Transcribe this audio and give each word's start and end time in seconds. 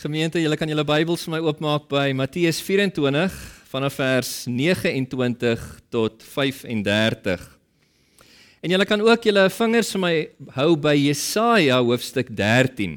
Gemeente, 0.00 0.40
julle 0.40 0.56
kan 0.56 0.70
julle 0.70 0.84
Bybels 0.88 1.26
vir 1.26 1.34
my 1.34 1.38
oopmaak 1.44 1.82
by 1.90 2.14
Matteus 2.16 2.56
24 2.64 3.34
vanaf 3.68 3.98
vers 4.00 4.30
29 4.48 5.66
tot 5.92 6.22
35. 6.24 7.42
En 8.64 8.72
julle 8.72 8.86
kan 8.88 9.04
ook 9.04 9.28
julle 9.28 9.42
vingers 9.52 9.90
vir 9.92 10.00
my 10.00 10.12
hou 10.56 10.70
by 10.80 10.94
Jesaja 10.96 11.82
hoofstuk 11.84 12.32
13. 12.32 12.94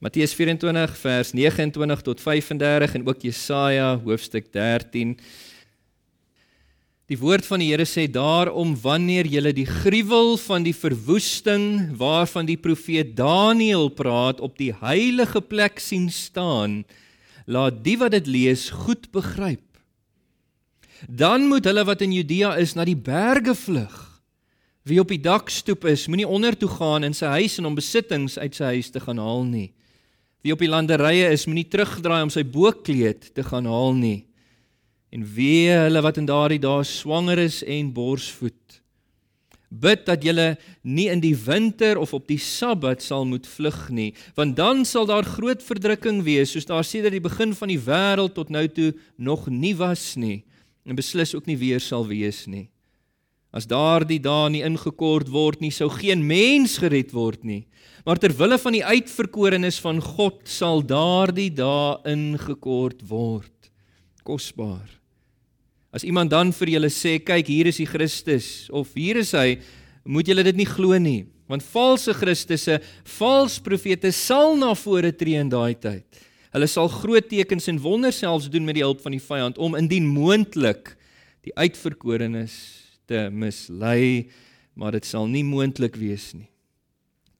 Matteus 0.00 0.32
24 0.38 0.96
vers 1.02 1.34
29 1.36 2.06
tot 2.08 2.24
35 2.24 2.96
en 2.96 3.04
ook 3.12 3.28
Jesaja 3.28 3.92
hoofstuk 4.00 4.48
13. 4.56 5.18
Die 7.10 7.18
woord 7.18 7.42
van 7.42 7.58
die 7.58 7.72
Here 7.72 7.82
sê 7.90 8.04
daarom 8.06 8.76
wanneer 8.78 9.26
julle 9.26 9.50
die 9.50 9.66
gruwel 9.66 10.36
van 10.38 10.62
die 10.62 10.74
verwoesting 10.76 11.96
waarvan 11.98 12.46
die 12.46 12.58
profeet 12.60 13.16
Daniël 13.18 13.88
praat 13.98 14.38
op 14.38 14.54
die 14.60 14.70
heilige 14.78 15.42
plek 15.42 15.82
sien 15.82 16.06
staan, 16.14 16.84
laat 17.50 17.82
die 17.82 17.96
wat 17.98 18.14
dit 18.14 18.30
lees 18.30 18.68
goed 18.84 19.10
begryp. 19.10 19.66
Dan 21.10 21.48
moet 21.50 21.66
hulle 21.66 21.82
wat 21.88 22.06
in 22.06 22.14
Judea 22.14 22.54
is 22.62 22.76
na 22.78 22.86
die 22.86 22.94
berge 22.94 23.56
vlug. 23.58 23.98
Wie 24.86 25.02
op 25.02 25.10
die 25.10 25.18
dakstoep 25.18 25.90
is, 25.90 26.06
moenie 26.06 26.30
onder 26.30 26.54
toe 26.54 26.70
gaan 26.70 27.02
in 27.02 27.16
sy 27.16 27.34
huis 27.40 27.58
en 27.58 27.72
om 27.72 27.74
besittings 27.74 28.38
uit 28.38 28.54
sy 28.54 28.76
huis 28.76 28.94
te 28.94 29.02
gaan 29.02 29.18
haal 29.18 29.42
nie. 29.50 29.72
Wie 30.46 30.54
op 30.54 30.62
die 30.62 30.70
landerye 30.70 31.34
is, 31.34 31.50
moenie 31.50 31.66
terugdraai 31.66 32.22
om 32.22 32.30
sy 32.30 32.46
bokkleed 32.46 33.32
te 33.34 33.42
gaan 33.50 33.66
haal 33.66 33.98
nie 33.98 34.29
en 35.10 35.26
wee 35.34 35.70
hulle 35.74 36.02
wat 36.02 36.20
in 36.20 36.28
daardie 36.28 36.60
dae 36.62 36.84
swanger 36.86 37.38
is 37.42 37.60
en 37.66 37.92
borsvoed. 37.94 38.54
Bid 39.70 40.02
dat 40.06 40.24
julle 40.26 40.56
nie 40.82 41.06
in 41.10 41.20
die 41.22 41.36
winter 41.36 41.98
of 41.98 42.14
op 42.14 42.26
die 42.26 42.40
Sabbat 42.42 43.02
sal 43.02 43.26
moet 43.26 43.46
vlug 43.46 43.84
nie, 43.94 44.10
want 44.34 44.56
dan 44.58 44.82
sal 44.84 45.06
daar 45.06 45.26
groot 45.26 45.62
verdrukking 45.62 46.24
wees, 46.26 46.50
soos 46.54 46.66
daar 46.66 46.86
sedert 46.86 47.14
die 47.14 47.22
begin 47.22 47.54
van 47.54 47.70
die 47.70 47.78
wêreld 47.78 48.34
tot 48.34 48.50
nou 48.50 48.66
toe 48.66 48.90
nog 49.16 49.46
nie 49.46 49.76
was 49.78 50.16
nie 50.18 50.42
en 50.86 50.98
beslis 50.98 51.36
ook 51.36 51.46
nie 51.46 51.58
weer 51.60 51.82
sal 51.82 52.06
wees 52.08 52.46
nie. 52.50 52.66
As 53.50 53.66
daardie 53.66 54.20
dae 54.22 54.50
nie 54.50 54.62
ingekort 54.66 55.30
word 55.30 55.62
nie, 55.62 55.72
sou 55.74 55.90
geen 55.90 56.22
mens 56.26 56.76
gered 56.78 57.10
word 57.14 57.42
nie. 57.46 57.64
Maar 58.06 58.18
ter 58.22 58.34
wille 58.34 58.58
van 58.62 58.74
die 58.74 58.84
uitverkorenes 58.86 59.80
van 59.82 59.98
God 60.02 60.46
sal 60.48 60.82
daardie 60.86 61.50
dae 61.54 61.98
ingekort 62.10 63.02
word. 63.10 63.70
Kosbaar. 64.26 64.99
As 65.90 66.06
iemand 66.06 66.30
dan 66.30 66.52
vir 66.54 66.76
julle 66.76 66.90
sê, 66.94 67.16
kyk, 67.18 67.48
hier 67.50 67.70
is 67.70 67.80
die 67.82 67.88
Christus 67.88 68.68
of 68.70 68.92
hier 68.94 69.18
is 69.18 69.32
hy, 69.34 69.58
moet 70.06 70.28
julle 70.30 70.44
dit 70.46 70.60
nie 70.62 70.68
glo 70.68 70.94
nie, 71.02 71.24
want 71.50 71.64
valse 71.72 72.14
Christusse, 72.14 72.78
vals 73.18 73.58
profete 73.62 74.12
sal 74.14 74.54
na 74.58 74.70
vore 74.78 75.10
tree 75.10 75.40
in 75.40 75.50
daai 75.50 75.74
tyd. 75.74 76.06
Hulle 76.54 76.66
sal 76.70 76.90
groot 76.90 77.26
tekens 77.30 77.68
en 77.70 77.78
wonders 77.82 78.20
selfs 78.22 78.48
doen 78.50 78.66
met 78.66 78.78
die 78.78 78.86
hulp 78.86 79.02
van 79.02 79.14
die 79.14 79.22
vyand 79.22 79.58
om 79.62 79.76
indien 79.78 80.06
moontlik 80.10 80.94
die 81.46 81.54
uitverkorenes 81.58 82.54
te 83.10 83.26
mislei, 83.34 84.30
maar 84.78 84.94
dit 84.94 85.06
sal 85.06 85.26
nie 85.30 85.44
moontlik 85.46 85.98
wees 85.98 86.30
nie. 86.34 86.46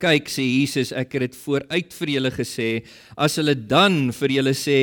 Kyk 0.00 0.30
sê 0.32 0.46
Jesus, 0.46 0.94
ek 0.96 1.12
het 1.12 1.26
dit 1.26 1.38
vooruit 1.42 1.92
vir 1.92 2.12
julle 2.14 2.30
gesê, 2.32 2.68
as 3.20 3.36
hulle 3.36 3.52
dan 3.54 4.08
vir 4.16 4.32
julle 4.38 4.54
sê, 4.56 4.78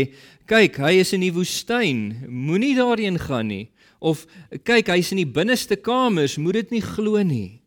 kyk, 0.48 0.80
hy 0.80 0.98
is 1.02 1.14
in 1.16 1.24
die 1.26 1.34
woestyn, 1.36 2.24
moenie 2.28 2.76
daarheen 2.78 3.20
gaan 3.20 3.50
nie, 3.52 3.68
of 4.00 4.26
kyk, 4.68 4.92
hy's 4.94 5.12
in 5.12 5.22
die 5.22 5.30
binneste 5.30 5.78
kamers, 5.80 6.38
moet 6.40 6.62
dit 6.62 6.78
nie 6.78 6.84
glo 6.86 7.22
nie. 7.26 7.60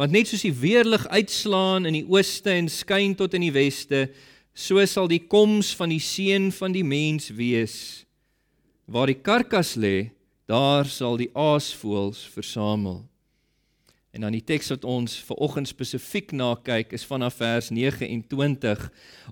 Want 0.00 0.14
net 0.14 0.30
soos 0.30 0.44
die 0.46 0.54
weerlig 0.54 1.04
uitslaan 1.12 1.88
in 1.88 1.98
die 1.98 2.06
ooste 2.08 2.52
en 2.54 2.70
skyn 2.72 3.16
tot 3.18 3.34
in 3.36 3.44
die 3.44 3.54
weste, 3.54 4.06
so 4.56 4.80
sal 4.88 5.08
die 5.10 5.22
koms 5.24 5.74
van 5.76 5.92
die 5.92 6.00
seun 6.02 6.48
van 6.56 6.72
die 6.72 6.84
mens 6.84 7.30
wees. 7.36 7.76
Waar 8.90 9.12
die 9.12 9.20
karkas 9.20 9.76
lê, 9.76 10.10
daar 10.50 10.88
sal 10.88 11.20
die 11.20 11.30
aasvoëls 11.36 12.24
versamel. 12.34 13.04
En 14.10 14.24
dan 14.24 14.34
die 14.34 14.42
teks 14.42 14.72
wat 14.72 14.84
ons 14.88 15.14
ver 15.22 15.38
oggend 15.38 15.70
spesifiek 15.70 16.32
na 16.34 16.56
kyk 16.66 16.96
is 16.98 17.06
vanaf 17.06 17.36
vers 17.38 17.70
29. 17.70 18.82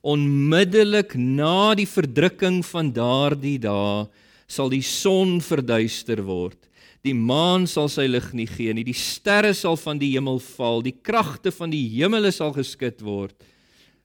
Onmiddellik 0.06 1.16
na 1.18 1.74
die 1.78 1.88
verdrukking 1.88 2.60
van 2.66 2.92
daardie 2.94 3.58
dae 3.58 4.06
sal 4.48 4.70
die 4.70 4.84
son 4.86 5.40
verduister 5.42 6.22
word. 6.24 6.60
Die 7.02 7.14
maan 7.14 7.66
sal 7.70 7.90
sy 7.90 8.06
lig 8.06 8.30
nie 8.34 8.46
gee 8.46 8.72
nie. 8.74 8.86
Die 8.86 8.96
sterre 8.96 9.50
sal 9.54 9.76
van 9.78 9.98
die 9.98 10.12
hemel 10.14 10.38
val. 10.54 10.82
Die 10.86 10.94
kragte 10.94 11.50
van 11.54 11.74
die 11.74 11.84
hemele 11.98 12.30
sal 12.34 12.54
geskit 12.54 13.02
word. 13.02 13.34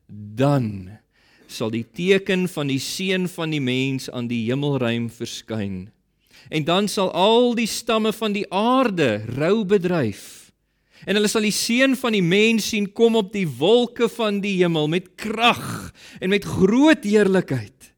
Dan 0.10 0.98
sal 1.48 1.70
die 1.74 1.86
teken 1.86 2.48
van 2.50 2.70
die 2.74 2.82
seun 2.82 3.30
van 3.30 3.54
die 3.54 3.62
mens 3.62 4.10
aan 4.10 4.26
die 4.30 4.46
hemelruim 4.50 5.06
verskyn. 5.14 5.92
En 6.50 6.66
dan 6.66 6.90
sal 6.90 7.14
al 7.14 7.54
die 7.58 7.70
stamme 7.70 8.12
van 8.14 8.34
die 8.34 8.48
aarde 8.50 9.22
rou 9.38 9.62
bedryf 9.70 10.43
en 11.04 11.18
hulle 11.18 11.30
sal 11.32 11.46
die 11.46 11.56
seun 11.56 11.98
van 12.00 12.16
die 12.16 12.24
mens 12.26 12.70
sien 12.72 12.88
kom 12.96 13.18
op 13.20 13.34
die 13.34 13.48
wolke 13.48 14.10
van 14.12 14.40
die 14.44 14.56
hemel 14.62 14.90
met 14.92 15.14
krag 15.20 15.92
en 16.20 16.32
met 16.34 16.48
groot 16.48 17.04
heerlikheid. 17.06 17.92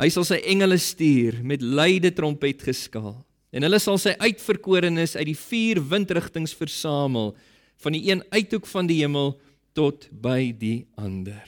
Hy 0.00 0.08
sal 0.10 0.26
sy 0.26 0.40
engele 0.50 0.78
stuur 0.82 1.40
met 1.46 1.62
luide 1.62 2.10
trompet 2.14 2.62
geskaal 2.66 3.18
en 3.54 3.66
hulle 3.66 3.78
sal 3.78 3.98
sy 4.02 4.16
uitverkorenes 4.18 5.14
uit 5.14 5.28
die 5.30 5.38
vier 5.38 5.78
windrigtings 5.90 6.54
versamel 6.58 7.32
van 7.82 7.94
die 7.94 8.08
een 8.08 8.24
uithoek 8.34 8.66
van 8.70 8.88
die 8.90 9.02
hemel 9.02 9.36
tot 9.74 10.08
by 10.10 10.50
die 10.58 10.86
ander. 10.98 11.44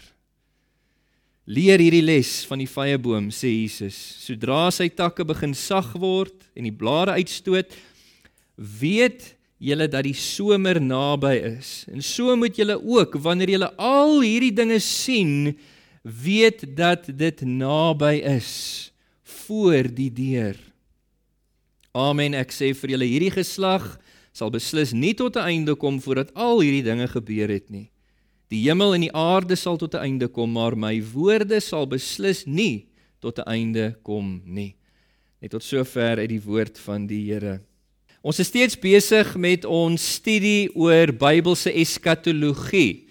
Leer 1.46 1.78
hierdie 1.78 2.02
les 2.02 2.40
van 2.50 2.58
die 2.58 2.70
vyeboom 2.70 3.28
sê 3.34 3.52
Jesus, 3.52 3.94
sodra 4.24 4.66
sy 4.74 4.88
takke 4.90 5.22
begin 5.26 5.54
sag 5.54 5.92
word 5.94 6.48
en 6.58 6.66
die 6.66 6.74
blare 6.74 7.14
uitstoot, 7.20 7.70
weet 8.58 9.35
julle 9.58 9.88
dat 9.88 10.04
die 10.04 10.16
somer 10.16 10.80
naby 10.82 11.34
is. 11.56 11.84
En 11.90 12.02
so 12.02 12.36
moet 12.36 12.56
julle 12.56 12.76
ook 12.76 13.16
wanneer 13.24 13.56
julle 13.56 13.70
al 13.80 14.20
hierdie 14.20 14.52
dinge 14.52 14.78
sien, 14.84 15.56
weet 16.02 16.64
dat 16.76 17.08
dit 17.08 17.40
naby 17.40 18.20
is 18.36 18.92
voor 19.46 19.88
die 19.90 20.12
deur. 20.12 20.56
Amen. 21.96 22.36
Ek 22.36 22.52
sê 22.52 22.74
vir 22.76 22.94
julle 22.94 23.08
hierdie 23.08 23.32
geslag 23.32 23.96
sal 24.36 24.52
beslis 24.52 24.92
nie 24.92 25.14
tot 25.16 25.36
'n 25.36 25.48
einde 25.48 25.74
kom 25.74 25.96
voordat 26.00 26.34
al 26.34 26.60
hierdie 26.60 26.84
dinge 26.84 27.08
gebeur 27.08 27.48
het 27.48 27.70
nie. 27.70 27.88
Die 28.52 28.62
hemel 28.68 28.94
en 28.94 29.00
die 29.00 29.14
aarde 29.16 29.56
sal 29.56 29.76
tot 29.76 29.94
'n 29.94 30.04
einde 30.04 30.28
kom, 30.28 30.52
maar 30.52 30.76
my 30.76 31.02
woorde 31.02 31.60
sal 31.60 31.86
beslis 31.86 32.46
nie 32.46 32.86
tot 33.20 33.38
'n 33.38 33.48
einde 33.48 33.96
kom 34.02 34.42
nie. 34.44 34.76
Net 35.40 35.50
tot 35.50 35.62
sover 35.62 36.18
uit 36.18 36.28
die 36.28 36.42
woord 36.42 36.78
van 36.78 37.06
die 37.06 37.32
Here. 37.32 37.60
Ons 38.26 38.40
is 38.42 38.48
steeds 38.50 38.74
besig 38.82 39.28
met 39.38 39.62
ons 39.70 40.02
studie 40.16 40.66
oor 40.74 41.12
Bybelse 41.14 41.70
eskatologie. 41.78 43.04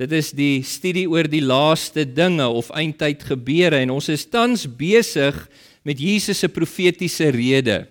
Dit 0.00 0.14
is 0.16 0.30
die 0.32 0.62
studie 0.64 1.04
oor 1.04 1.28
die 1.28 1.42
laaste 1.44 2.06
dinge 2.08 2.46
of 2.48 2.70
eindtyd 2.72 3.26
gebeure 3.28 3.82
en 3.84 3.92
ons 3.92 4.08
is 4.08 4.24
tans 4.24 4.64
besig 4.64 5.36
met 5.84 6.00
Jesus 6.00 6.40
se 6.40 6.48
profetiese 6.48 7.28
rede. 7.36 7.82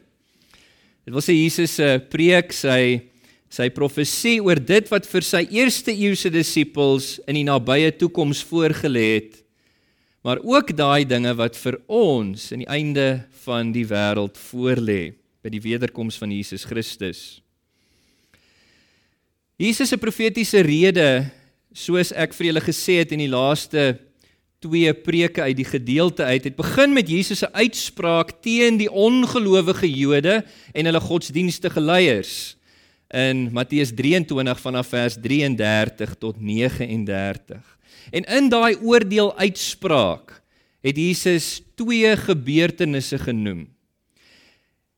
Dit 1.06 1.13
wil 1.13 1.22
sê 1.22 1.38
Jesus 1.38 1.78
se 1.78 1.94
preek, 2.09 2.50
sy 2.50 3.05
sy 3.53 3.69
profesie 3.69 4.40
oor 4.41 4.57
dit 4.57 4.90
wat 4.90 5.05
vir 5.05 5.29
sy 5.29 5.45
eerste 5.53 5.94
eeuse 5.94 6.34
disippels 6.34 7.19
in 7.29 7.38
die 7.38 7.45
nabye 7.45 7.94
toekoms 7.94 8.41
voorgelê 8.50 9.09
het. 9.19 9.44
Maar 10.25 10.41
ook 10.41 10.73
daai 10.73 11.05
dinge 11.05 11.38
wat 11.38 11.53
vir 11.53 11.84
ons 11.85 12.50
in 12.50 12.66
die 12.66 12.73
einde 12.81 13.28
van 13.45 13.69
die 13.75 13.85
wêreld 13.85 14.41
voorlê 14.50 15.03
by 15.44 15.52
die 15.52 15.62
wederkoms 15.64 16.18
van 16.22 16.31
Jesus 16.31 16.64
Christus. 16.66 17.42
Jesus 19.59 19.92
se 19.92 20.00
profetiese 20.00 20.64
rede, 20.66 21.26
soos 21.76 22.14
ek 22.16 22.34
vir 22.38 22.50
julle 22.50 22.64
gesê 22.64 23.02
het 23.02 23.14
in 23.14 23.22
die 23.26 23.31
laaste 23.31 23.94
twee 24.64 24.94
preke 24.96 25.44
uit 25.44 25.58
die 25.59 25.67
gedeelte 25.67 26.23
uit, 26.23 26.47
het 26.47 26.56
begin 26.56 26.94
met 26.96 27.09
Jesus 27.12 27.44
se 27.44 27.50
uitspraak 27.52 28.38
teen 28.46 28.79
die 28.79 28.90
ongelowige 28.90 29.90
Jode 29.91 30.40
en 30.72 30.88
hulle 30.88 31.03
godsdienstige 31.03 31.84
leiers 31.84 32.56
in 33.14 33.50
Matteus 33.53 33.91
23 33.94 34.59
vanaf 34.64 34.90
vers 34.90 35.20
33 35.22 36.16
tot 36.17 36.40
39. 36.41 37.59
En 38.12 38.26
in 38.26 38.50
daai 38.50 38.73
oordeel 38.82 39.29
uitspraak 39.38 40.40
het 40.84 40.97
Jesus 40.97 41.62
twee 41.78 42.16
gebeurtenisse 42.17 43.20
genoem. 43.22 43.67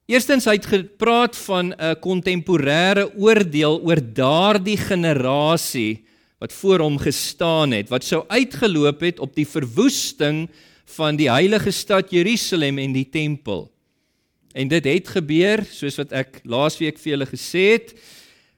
Eerstens 0.06 0.46
hy 0.46 0.60
het 0.60 0.68
gepraat 0.70 1.34
van 1.48 1.74
'n 1.74 1.98
kontemporêre 1.98 3.10
oordeel 3.18 3.82
oor 3.82 3.98
daardie 3.98 4.78
generasie 4.78 6.06
wat 6.38 6.54
voor 6.54 6.80
hom 6.80 6.98
gestaan 6.98 7.72
het, 7.72 7.90
wat 7.90 8.04
sou 8.04 8.22
uitgeloop 8.28 9.02
het 9.02 9.20
op 9.20 9.34
die 9.36 9.48
verwoesting 9.48 10.50
van 10.86 11.16
die 11.16 11.30
heilige 11.32 11.72
stad 11.72 12.12
Jerusalem 12.12 12.78
en 12.78 12.94
die 12.94 13.10
tempel. 13.10 13.72
En 14.54 14.68
dit 14.68 14.86
het 14.86 15.08
gebeur, 15.08 15.66
soos 15.66 15.98
wat 15.98 16.12
ek 16.12 16.40
laasweek 16.44 17.00
vir 17.00 17.12
julle 17.12 17.26
gesê 17.26 17.72
het, 17.74 17.96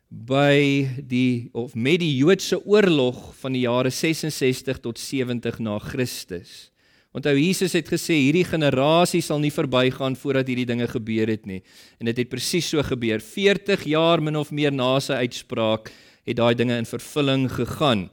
by 0.10 0.88
die 1.00 1.50
of 1.54 1.76
met 1.76 2.00
die 2.00 2.16
Joodse 2.18 2.60
oorlog 2.66 3.36
van 3.40 3.54
die 3.54 3.64
jare 3.64 3.90
66 3.90 4.80
tot 4.80 5.00
70 5.00 5.60
na 5.60 5.80
Christus. 5.80 6.72
Onthou 7.18 7.34
Jesus 7.34 7.74
het 7.74 7.88
gesê 7.90 8.14
hierdie 8.20 8.46
generasie 8.46 9.24
sal 9.26 9.40
nie 9.42 9.50
verbygaan 9.50 10.14
voordat 10.20 10.52
hierdie 10.52 10.68
dinge 10.70 10.86
gebeur 10.92 11.32
het 11.32 11.48
nie. 11.50 11.64
En 11.98 12.06
dit 12.12 12.20
het 12.22 12.30
presies 12.30 12.68
so 12.70 12.84
gebeur. 12.86 13.24
40 13.26 13.88
jaar 13.90 14.22
min 14.22 14.38
of 14.38 14.52
meer 14.54 14.76
na 14.76 15.00
sy 15.02 15.18
uitspraak 15.26 15.90
het 16.28 16.38
daai 16.38 16.54
dinge 16.60 16.78
in 16.78 16.86
vervulling 16.86 17.48
gegaan. 17.50 18.06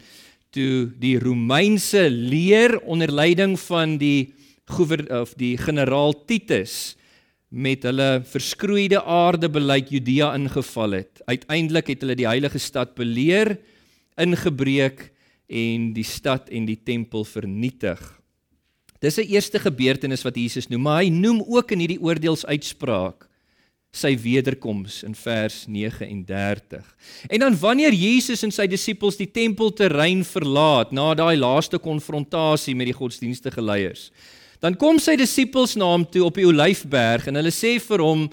Toe 0.57 0.89
die 1.03 1.19
Romeinse 1.21 2.07
leer 2.09 2.79
onder 2.81 3.13
leiding 3.13 3.59
van 3.67 3.99
die 4.01 4.33
of 5.13 5.35
die 5.37 5.59
generaal 5.61 6.15
Titus 6.25 6.97
met 7.53 7.85
hulle 7.85 8.25
verskroeide 8.25 9.05
aarde 9.05 9.51
beleid 9.53 9.93
Judea 9.93 10.33
ingeval 10.33 11.03
het. 11.03 11.21
Uiteindelik 11.29 11.93
het 11.93 12.01
hulle 12.01 12.17
die 12.17 12.31
heilige 12.31 12.59
stad 12.59 12.97
beleer, 12.97 13.59
ingebreek 14.17 15.11
en 15.53 15.93
die 15.93 16.09
stad 16.09 16.49
en 16.49 16.65
die 16.65 16.81
tempel 16.81 17.29
vernietig. 17.29 18.24
Dis 19.05 19.19
'n 19.21 19.29
eerste 19.29 19.59
gebeurtenis 19.61 20.25
wat 20.25 20.37
Jesus 20.37 20.69
noem, 20.69 20.83
maar 20.83 21.03
hy 21.03 21.11
noem 21.13 21.43
ook 21.45 21.73
in 21.73 21.81
hierdie 21.85 22.01
oordeelsuitspraak 22.01 23.29
sy 23.95 24.17
wederkoms 24.19 25.03
in 25.07 25.15
vers 25.15 25.65
39. 25.71 26.83
En 27.31 27.45
dan 27.45 27.59
wanneer 27.59 27.95
Jesus 27.95 28.43
en 28.43 28.51
sy 28.51 28.67
disippels 28.67 29.19
die 29.21 29.31
tempelterrein 29.31 30.25
verlaat 30.27 30.93
na 30.93 31.13
daai 31.15 31.37
laaste 31.39 31.79
konfrontasie 31.79 32.75
met 32.75 32.91
die 32.91 32.97
godsdienstige 32.97 33.63
leiers, 33.63 34.11
dan 34.61 34.75
kom 34.81 34.99
sy 34.99 35.15
disippels 35.21 35.77
na 35.77 35.85
hom 35.93 36.07
toe 36.09 36.25
op 36.25 36.41
die 36.41 36.47
Olyfberg 36.49 37.29
en 37.29 37.39
hulle 37.39 37.53
sê 37.55 37.77
vir 37.79 38.03
hom 38.03 38.29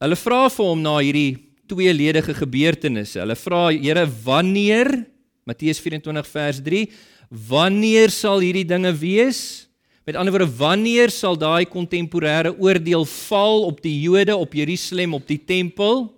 hulle 0.00 0.16
vra 0.16 0.48
vir 0.50 0.64
hom 0.64 0.82
na 0.82 0.96
hierdie 0.98 1.36
tweeledige 1.68 2.34
gebeurtenisse. 2.34 3.20
Hulle 3.20 3.36
vra 3.36 3.68
Here, 3.70 4.06
wanneer 4.24 5.04
Matteus 5.44 5.78
24 5.78 6.26
vers 6.26 6.60
3, 6.64 6.86
wanneer 7.30 8.10
sal 8.10 8.40
hierdie 8.40 8.66
dinge 8.68 8.92
wees? 8.96 9.68
Met 10.04 10.16
ander 10.16 10.34
woorde, 10.34 10.56
wanneer 10.56 11.08
sal 11.08 11.36
daai 11.40 11.64
kontemporêre 11.64 12.52
oordeel 12.60 13.06
val 13.08 13.62
op 13.64 13.78
die 13.80 13.94
Jode, 14.02 14.36
op 14.36 14.52
Jerusalem, 14.52 15.14
op 15.16 15.24
die 15.26 15.40
tempel? 15.40 16.10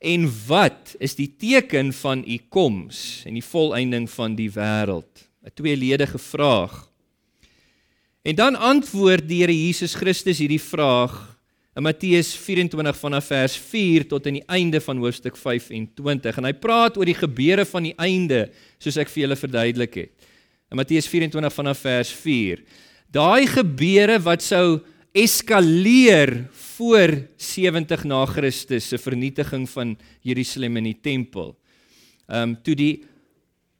En 0.00 0.24
wat 0.46 0.94
is 0.98 1.14
die 1.14 1.28
teken 1.36 1.92
van 1.92 2.24
u 2.26 2.38
koms 2.48 3.22
en 3.28 3.36
die 3.36 3.44
volëinding 3.44 4.08
van 4.10 4.34
die 4.38 4.48
wêreld? 4.50 5.28
'n 5.44 5.52
Tweeledige 5.54 6.18
vraag. 6.18 6.88
En 8.22 8.34
dan 8.34 8.56
antwoord 8.56 9.28
die 9.28 9.42
Here 9.42 9.66
Jesus 9.66 9.94
Christus 9.94 10.38
hierdie 10.38 10.62
vraag 10.62 11.38
in 11.76 11.82
Matteus 11.82 12.34
24 12.36 12.96
vanaf 12.96 13.26
vers 13.26 13.56
4 13.56 14.08
tot 14.08 14.26
aan 14.26 14.38
die 14.38 14.46
einde 14.46 14.80
van 14.80 14.96
hoofstuk 14.96 15.36
25 15.36 16.36
en 16.36 16.44
hy 16.44 16.52
praat 16.52 16.96
oor 16.96 17.08
die 17.08 17.18
gebeure 17.18 17.64
van 17.64 17.82
die 17.82 17.94
einde 17.96 18.50
soos 18.78 18.96
ek 18.96 19.08
vir 19.08 19.22
julle 19.24 19.36
verduidelik 19.36 19.94
het 19.94 20.31
in 20.72 20.78
Matteus 20.80 21.06
24 21.06 21.52
vanaf 21.52 21.82
vers 21.84 22.10
4. 22.22 22.62
Daai 23.12 23.44
gebeure 23.50 24.16
wat 24.24 24.40
sou 24.44 24.80
eskaleer 25.12 26.46
voor 26.78 27.12
70 27.36 28.06
na 28.08 28.22
Christus 28.26 28.88
se 28.88 28.98
vernietiging 28.98 29.66
van 29.68 29.92
Jerusalem 30.24 30.80
en 30.80 30.88
die 30.88 30.96
tempel. 30.96 31.52
Ehm 32.26 32.54
um, 32.54 32.54
toe 32.64 32.76
die 32.78 32.94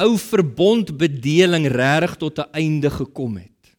ou 0.03 0.19
verbondbedeling 0.21 1.71
regtig 1.73 2.19
tot 2.21 2.39
'n 2.39 2.53
einde 2.53 2.91
gekom 2.91 3.37
het. 3.41 3.73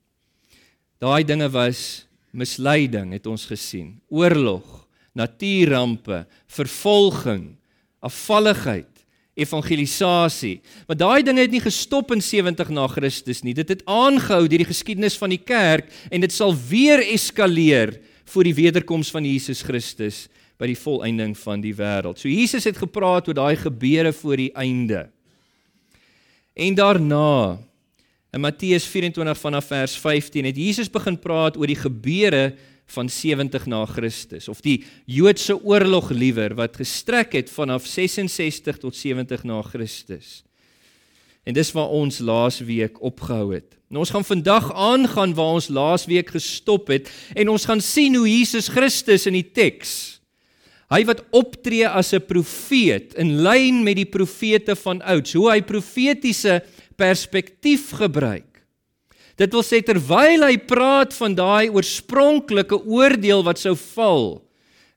Daai 0.98 1.24
dinge 1.24 1.50
was 1.50 2.08
misleiding 2.32 3.14
het 3.14 3.28
ons 3.28 3.46
gesien. 3.46 4.02
Oorlog, 4.10 4.88
natuurrampe, 5.14 6.26
vervolging, 6.48 7.58
afvalligheid 8.00 8.93
evangelisasie. 9.34 10.62
Maar 10.88 10.98
daai 10.98 11.24
dinge 11.26 11.42
het 11.42 11.54
nie 11.54 11.64
gestop 11.64 12.12
in 12.14 12.22
70 12.22 12.70
na 12.70 12.88
Christus 12.88 13.42
nie. 13.42 13.56
Dit 13.58 13.72
het 13.74 13.82
aangehou 13.90 14.46
deur 14.48 14.62
die 14.62 14.70
geskiedenis 14.70 15.18
van 15.18 15.34
die 15.34 15.42
kerk 15.42 15.90
en 16.10 16.22
dit 16.22 16.34
sal 16.34 16.54
weer 16.70 17.02
eskaleer 17.02 17.98
voor 18.30 18.46
die 18.46 18.56
wederkoms 18.56 19.12
van 19.12 19.26
Jesus 19.26 19.64
Christus 19.66 20.28
by 20.62 20.70
die 20.70 20.78
volëinding 20.78 21.34
van 21.38 21.64
die 21.64 21.74
wêreld. 21.76 22.22
So 22.22 22.30
Jesus 22.30 22.68
het 22.70 22.78
gepraat 22.78 23.28
oor 23.28 23.38
daai 23.38 23.56
gebeure 23.58 24.14
voor 24.14 24.38
die 24.38 24.52
einde. 24.54 25.08
En 26.54 26.78
daarna 26.78 27.58
in 28.34 28.42
Matteus 28.42 28.86
24 28.90 29.38
vanaf 29.38 29.66
vers 29.70 29.98
15 29.98 30.46
het 30.46 30.58
Jesus 30.58 30.90
begin 30.90 31.18
praat 31.20 31.58
oor 31.58 31.70
die 31.70 31.78
gebeure 31.78 32.54
van 32.86 33.10
70 33.10 33.66
na 33.66 33.86
Christus 33.86 34.48
of 34.48 34.62
die 34.62 34.84
Joodse 35.06 35.56
oorlog 35.64 36.12
liewer 36.12 36.56
wat 36.56 36.78
gestrek 36.78 37.34
het 37.34 37.50
vanaf 37.50 37.86
66 37.88 38.78
tot 38.78 38.96
70 38.96 39.44
na 39.44 39.62
Christus. 39.62 40.44
En 41.44 41.54
dis 41.54 41.72
waar 41.76 41.92
ons 41.92 42.20
laas 42.20 42.60
week 42.64 43.02
opgehou 43.02 43.54
het. 43.54 43.78
En 43.92 43.98
ons 43.98 44.10
gaan 44.10 44.26
vandag 44.26 44.74
aangaan 44.74 45.34
waar 45.34 45.60
ons 45.60 45.68
laas 45.68 46.06
week 46.06 46.30
gestop 46.36 46.88
het 46.88 47.12
en 47.36 47.50
ons 47.50 47.66
gaan 47.66 47.82
sien 47.82 48.16
hoe 48.16 48.30
Jesus 48.30 48.68
Christus 48.68 49.28
in 49.30 49.38
die 49.38 49.52
teks 49.52 50.14
hy 50.94 51.02
wat 51.10 51.24
optree 51.34 51.88
as 51.88 52.14
'n 52.14 52.22
profeet 52.22 53.16
in 53.18 53.42
lyn 53.42 53.84
met 53.84 53.96
die 53.96 54.10
profete 54.10 54.76
van 54.76 55.02
ouds, 55.02 55.34
hoe 55.34 55.50
hy 55.50 55.62
profetiese 55.62 56.62
perspektief 56.96 57.92
gebruik 57.98 58.53
Dit 59.40 59.54
wil 59.56 59.66
sê 59.66 59.82
terwyl 59.82 60.46
hy 60.46 60.58
praat 60.62 61.14
van 61.18 61.34
daai 61.34 61.72
oorspronklike 61.74 62.78
oordeel 62.86 63.42
wat 63.46 63.62
sou 63.62 63.74
val 63.96 64.44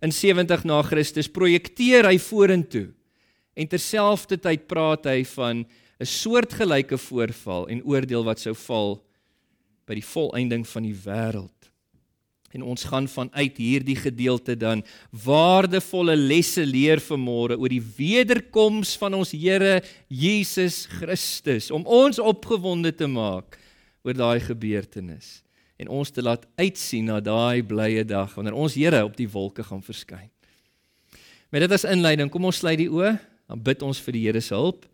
in 0.05 0.13
70 0.13 0.67
na 0.69 0.83
Christus, 0.85 1.29
projekteer 1.33 2.05
hy 2.05 2.19
vorentoe. 2.21 2.91
En 3.57 3.69
terselfdertyd 3.69 4.67
praat 4.69 5.09
hy 5.09 5.25
van 5.25 5.65
'n 5.65 6.05
soortgelyke 6.05 6.99
voorval 6.99 7.69
en 7.73 7.85
oordeel 7.85 8.25
wat 8.25 8.39
sou 8.39 8.55
val 8.55 9.01
by 9.89 9.95
die 9.95 10.05
volëinding 10.05 10.67
van 10.69 10.83
die 10.83 10.95
wêreld. 11.07 11.53
En 12.53 12.63
ons 12.63 12.85
gaan 12.85 13.09
vanuit 13.09 13.57
hierdie 13.57 13.97
gedeelte 13.97 14.57
dan 14.57 14.83
waardevolle 15.11 16.17
lesse 16.17 16.65
leer 16.67 17.01
vanmôre 17.01 17.57
oor 17.59 17.69
die 17.69 17.83
wederkoms 17.97 18.97
van 18.97 19.15
ons 19.15 19.33
Here 19.33 19.83
Jesus 20.09 20.87
Christus 20.87 21.71
om 21.71 21.87
ons 21.87 22.19
opgewonde 22.19 22.93
te 22.93 23.07
maak 23.07 23.59
oor 24.07 24.15
daai 24.15 24.41
gebeurtenis 24.41 25.41
en 25.77 25.91
ons 25.93 26.11
te 26.11 26.23
laat 26.23 26.47
uitsien 26.57 27.11
na 27.11 27.19
daai 27.21 27.61
blye 27.67 28.05
dag 28.07 28.33
wanneer 28.37 28.57
ons 28.57 28.77
Here 28.79 29.03
op 29.05 29.17
die 29.19 29.29
wolke 29.29 29.65
gaan 29.67 29.83
verskyn. 29.85 30.31
Met 31.53 31.67
dit 31.67 31.73
as 31.75 31.85
inleiding, 31.85 32.31
kom 32.33 32.47
ons 32.49 32.63
sluit 32.63 32.79
die 32.81 32.91
oë, 32.91 33.17
dan 33.51 33.61
bid 33.63 33.83
ons 33.85 34.01
vir 34.03 34.17
die 34.17 34.23
Here 34.27 34.41
se 34.41 34.55
hulp 34.55 34.87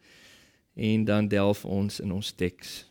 en 0.75 1.05
dan 1.05 1.29
delf 1.29 1.67
ons 1.69 2.01
in 2.01 2.13
ons 2.13 2.33
teks. 2.33 2.83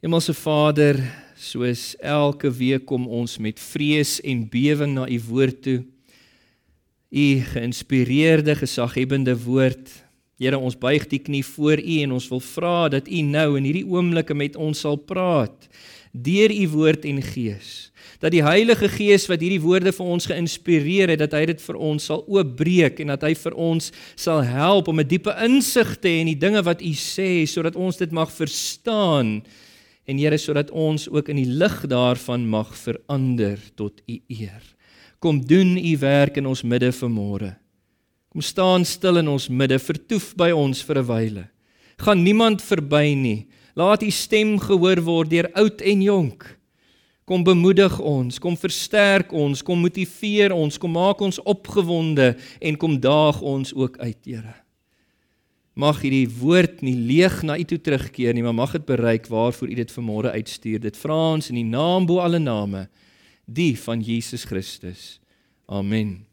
Hemelse 0.00 0.32
Vader, 0.32 0.96
soos 1.36 1.92
elke 2.00 2.48
week 2.56 2.86
kom 2.88 3.04
ons 3.10 3.36
met 3.42 3.58
vrees 3.60 4.18
en 4.24 4.46
bewering 4.48 4.94
na 4.96 5.04
u 5.04 5.18
woord 5.26 5.58
toe. 5.66 5.80
U 7.10 7.26
geïnspireerde, 7.50 8.54
gesaghebende 8.62 9.34
woord 9.42 9.90
Here, 10.40 10.56
ons 10.56 10.78
buig 10.80 11.04
die 11.10 11.20
knie 11.20 11.44
voor 11.44 11.82
U 11.84 11.96
en 12.00 12.12
ons 12.16 12.26
wil 12.32 12.40
vra 12.40 12.88
dat 12.88 13.08
U 13.12 13.22
nou 13.28 13.58
in 13.58 13.66
hierdie 13.68 13.84
oomblikke 13.84 14.32
met 14.32 14.56
ons 14.56 14.86
sal 14.86 14.96
praat 14.96 15.68
deur 16.10 16.50
U 16.50 16.64
woord 16.72 17.04
en 17.06 17.20
Gees. 17.22 17.90
Dat 18.18 18.32
die 18.34 18.42
Heilige 18.42 18.88
Gees 18.90 19.28
wat 19.30 19.42
hierdie 19.44 19.60
woorde 19.62 19.92
vir 19.94 20.08
ons 20.10 20.26
geïnspireer 20.26 21.12
het, 21.12 21.20
dat 21.22 21.36
hy 21.36 21.44
dit 21.52 21.62
vir 21.62 21.78
ons 21.78 22.08
sal 22.10 22.24
oopbreek 22.26 22.98
en 23.04 23.12
dat 23.12 23.28
hy 23.28 23.34
vir 23.38 23.54
ons 23.54 23.92
sal 24.18 24.42
help 24.42 24.88
om 24.90 25.00
'n 25.00 25.06
diepe 25.06 25.30
insig 25.44 25.96
te 26.00 26.08
hê 26.08 26.20
in 26.24 26.32
die 26.32 26.40
dinge 26.40 26.62
wat 26.64 26.82
U 26.82 26.92
sê 26.92 27.46
sodat 27.46 27.76
ons 27.76 27.96
dit 27.96 28.10
mag 28.10 28.30
verstaan. 28.32 29.42
En 30.06 30.18
Here, 30.18 30.38
sodat 30.38 30.70
ons 30.70 31.08
ook 31.08 31.28
in 31.28 31.36
die 31.36 31.46
lig 31.46 31.86
daarvan 31.86 32.48
mag 32.48 32.74
verander 32.74 33.58
tot 33.76 34.00
U 34.08 34.18
eer. 34.28 34.62
Kom 35.20 35.46
doen 35.46 35.76
U 35.76 35.98
werk 35.98 36.36
in 36.36 36.46
ons 36.46 36.62
midde 36.62 36.90
vanmôre. 36.92 37.56
Kom 38.30 38.40
staan 38.46 38.84
stil 38.86 39.18
in 39.18 39.28
ons 39.28 39.48
midde, 39.50 39.78
vertoef 39.82 40.36
by 40.38 40.52
ons 40.54 40.82
vir 40.86 40.98
'n 40.98 41.06
wyle. 41.06 41.44
Gaan 41.98 42.22
niemand 42.22 42.62
verby 42.62 43.14
nie. 43.14 43.48
Laat 43.74 44.02
u 44.02 44.10
stem 44.10 44.58
gehoor 44.58 45.02
word 45.02 45.30
deur 45.30 45.50
oud 45.54 45.80
en 45.80 46.02
jonk. 46.02 46.58
Kom 47.26 47.44
bemoedig 47.44 48.00
ons, 48.00 48.38
kom 48.38 48.56
versterk 48.56 49.32
ons, 49.32 49.62
kom 49.62 49.78
motiveer 49.78 50.52
ons, 50.52 50.78
kom 50.78 50.92
maak 50.92 51.20
ons 51.20 51.38
opgewonde 51.42 52.36
en 52.60 52.76
kom 52.76 53.00
daag 53.00 53.42
ons 53.42 53.74
ook 53.74 53.98
uit, 53.98 54.24
Here. 54.24 54.54
Mag 55.74 56.00
hierdie 56.02 56.28
woord 56.28 56.82
nie 56.82 56.96
leeg 56.96 57.42
na 57.42 57.58
u 57.58 57.64
toe 57.64 57.78
terugkeer 57.78 58.34
nie, 58.34 58.42
maar 58.42 58.54
mag 58.54 58.72
dit 58.72 58.86
bereik 58.86 59.26
waarvoor 59.30 59.70
u 59.70 59.74
dit 59.74 59.92
vanmôre 59.92 60.34
uitstuur. 60.34 60.80
Dit 60.80 60.96
vra 60.96 61.14
ons 61.34 61.48
in 61.50 61.54
die 61.54 61.64
naam 61.64 62.06
bo 62.06 62.18
alle 62.18 62.38
name, 62.38 62.88
die 63.46 63.76
van 63.78 64.02
Jesus 64.02 64.44
Christus. 64.44 65.20
Amen. 65.68 66.29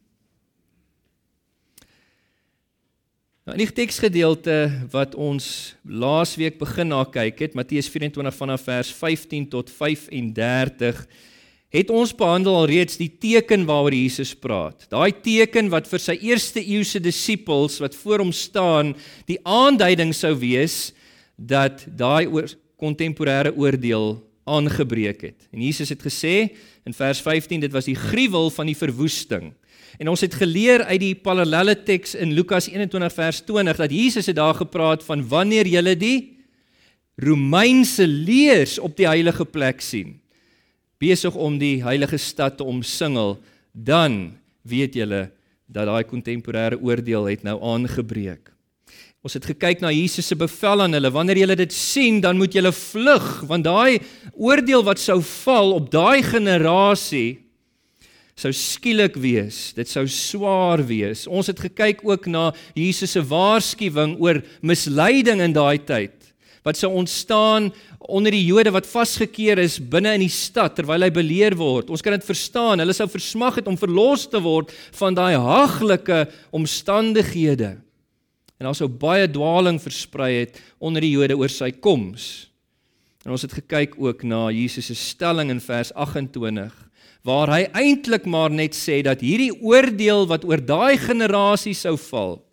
Nou 3.47 3.53
in 3.55 3.61
die 3.63 3.71
teksgedeelte 3.71 4.53
wat 4.91 5.13
ons 5.15 5.45
laasweek 5.87 6.57
begin 6.59 6.89
na 6.91 7.05
kyk 7.07 7.37
het, 7.45 7.53
Matteus 7.55 7.87
24 7.87 8.35
vanaf 8.35 8.65
vers 8.67 8.89
15 8.91 9.45
tot 9.53 9.69
35, 9.71 10.97
het 11.71 11.93
ons 11.95 12.11
behandel 12.11 12.57
alreeds 12.59 12.99
die 12.99 13.07
teken 13.07 13.63
waaroor 13.69 13.95
Jesus 13.95 14.33
praat. 14.35 14.83
Daai 14.91 15.15
teken 15.23 15.71
wat 15.71 15.87
vir 15.87 16.03
sy 16.03 16.17
eerste 16.27 16.59
eeuse 16.59 16.99
disippels 16.99 17.79
wat 17.79 17.95
voor 17.95 18.25
hom 18.25 18.33
staan, 18.35 18.91
die 19.31 19.39
aanduiding 19.47 20.11
sou 20.11 20.33
wees 20.43 20.91
dat 21.39 21.85
daai 21.87 22.27
oor 22.27 22.51
kontemporêre 22.75 23.55
oordeel 23.55 24.17
aangebreek 24.43 25.23
het. 25.23 25.47
En 25.55 25.63
Jesus 25.63 25.95
het 25.95 26.03
gesê 26.03 26.49
in 26.83 26.99
vers 26.99 27.23
15 27.23 27.63
dit 27.63 27.71
was 27.71 27.87
die 27.87 27.95
gruwel 27.95 28.51
van 28.59 28.67
die 28.67 28.75
verwoesting. 28.75 29.53
En 29.97 30.11
ons 30.11 30.21
het 30.21 30.33
geleer 30.35 30.83
uit 30.83 30.99
die 30.99 31.15
parallelle 31.15 31.75
teks 31.83 32.15
in 32.15 32.35
Lukas 32.35 32.67
21 32.67 33.13
vers 33.13 33.41
20 33.47 33.77
dat 33.77 33.91
Jesus 33.91 34.25
het 34.25 34.35
daar 34.35 34.55
gepraat 34.55 35.03
van 35.03 35.27
wanneer 35.27 35.67
jy 35.67 35.95
die 35.95 36.19
Romeinse 37.17 38.07
leers 38.07 38.77
op 38.79 38.97
die 38.97 39.07
heilige 39.07 39.45
plek 39.45 39.81
sien 39.81 40.19
besig 41.01 41.35
om 41.37 41.57
die 41.61 41.83
heilige 41.85 42.17
stad 42.17 42.57
te 42.57 42.65
omsingel, 42.65 43.37
dan 43.71 44.37
weet 44.67 44.97
julle 44.97 45.27
dat 45.67 45.89
daai 45.89 46.03
kontemporêre 46.07 46.79
oordeel 46.81 47.27
het 47.29 47.43
nou 47.45 47.57
aangebreek. 47.73 48.49
Ons 49.25 49.35
het 49.35 49.45
gekyk 49.49 49.81
na 49.83 49.91
Jesus 49.91 50.29
se 50.29 50.37
bevel 50.39 50.85
aan 50.85 50.95
hulle. 50.95 51.11
Wanneer 51.11 51.41
julle 51.41 51.57
dit 51.59 51.73
sien, 51.73 52.21
dan 52.23 52.37
moet 52.39 52.53
julle 52.55 52.71
vlug, 52.71 53.27
want 53.49 53.65
daai 53.65 53.99
oordeel 54.33 54.85
wat 54.87 55.01
sou 55.01 55.19
val 55.43 55.73
op 55.75 55.89
daai 55.91 56.23
generasie 56.23 57.46
sou 58.37 58.51
skielik 58.53 59.17
wees. 59.17 59.71
Dit 59.73 59.89
sou 59.89 60.05
swaar 60.11 60.83
wees. 60.85 61.25
Ons 61.25 61.49
het 61.49 61.59
gekyk 61.67 62.03
ook 62.05 62.29
na 62.29 62.51
Jesus 62.77 63.15
se 63.17 63.23
waarskuwing 63.25 64.17
oor 64.21 64.43
misleiding 64.61 65.41
in 65.43 65.55
daai 65.57 65.81
tyd 65.81 66.13
wat 66.67 66.75
sou 66.75 66.89
ontstaan 66.99 67.69
onder 68.11 68.33
die 68.35 68.43
Jode 68.43 68.73
wat 68.75 68.87
vasgekeer 68.89 69.59
is 69.61 69.77
binne 69.79 70.11
in 70.17 70.25
die 70.25 70.31
stad 70.31 70.75
terwyl 70.75 71.05
hy 71.05 71.09
beleer 71.15 71.55
word. 71.55 71.87
Ons 71.87 72.03
kan 72.03 72.11
dit 72.15 72.27
verstaan. 72.27 72.81
Hulle 72.83 72.95
sou 72.95 73.07
versmag 73.11 73.61
het 73.61 73.69
om 73.71 73.79
verlos 73.79 74.25
te 74.27 74.41
word 74.43 74.73
van 74.99 75.15
daai 75.15 75.39
haglike 75.39 76.25
omstandighede. 76.55 77.77
En 78.57 78.67
daar 78.67 78.75
sou 78.75 78.89
baie 78.89 79.29
dwaaling 79.31 79.79
versprei 79.79 80.31
het 80.41 80.59
onder 80.83 81.05
die 81.05 81.13
Jode 81.13 81.37
oor 81.39 81.51
sy 81.51 81.71
koms. 81.71 82.47
En 83.23 83.35
ons 83.35 83.43
het 83.43 83.53
gekyk 83.61 83.95
ook 83.99 84.23
na 84.27 84.47
Jesus 84.51 84.89
se 84.89 84.95
stelling 84.97 85.51
in 85.53 85.63
vers 85.63 85.93
28 85.95 86.75
waar 87.23 87.49
hy 87.49 87.63
eintlik 87.73 88.25
maar 88.25 88.51
net 88.51 88.75
sê 88.75 89.01
dat 89.03 89.21
hierdie 89.21 89.53
oordeel 89.61 90.27
wat 90.27 90.45
oor 90.45 90.61
daai 90.61 90.97
generasie 90.97 91.75
sou 91.75 91.97
val 91.97 92.43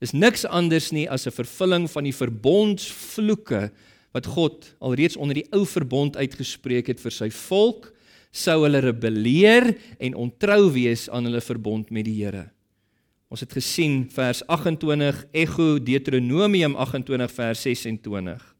is 0.00 0.12
niks 0.16 0.46
anders 0.48 0.92
nie 0.92 1.08
as 1.08 1.26
'n 1.26 1.36
vervulling 1.36 1.90
van 1.90 2.04
die 2.04 2.16
verbondsvloeke 2.16 3.70
wat 4.12 4.26
God 4.26 4.74
alreeds 4.80 5.16
onder 5.16 5.34
die 5.34 5.48
ou 5.52 5.66
verbond 5.66 6.16
uitgespreek 6.16 6.86
het 6.86 7.00
vir 7.00 7.12
sy 7.12 7.30
volk 7.30 7.92
sou 8.30 8.62
hulle 8.64 8.80
rebelleer 8.80 9.74
en 9.98 10.14
ontrou 10.14 10.70
wees 10.72 11.08
aan 11.10 11.26
hulle 11.26 11.40
verbond 11.40 11.90
met 11.90 12.04
die 12.04 12.14
Here. 12.22 12.50
Ons 13.30 13.40
het 13.40 13.52
gesien 13.52 14.08
vers 14.10 14.42
28 14.46 15.26
Ego 15.32 15.78
Deuteronomium 15.78 16.76
28 16.76 17.30
vers 17.30 17.62
26. 17.62 18.54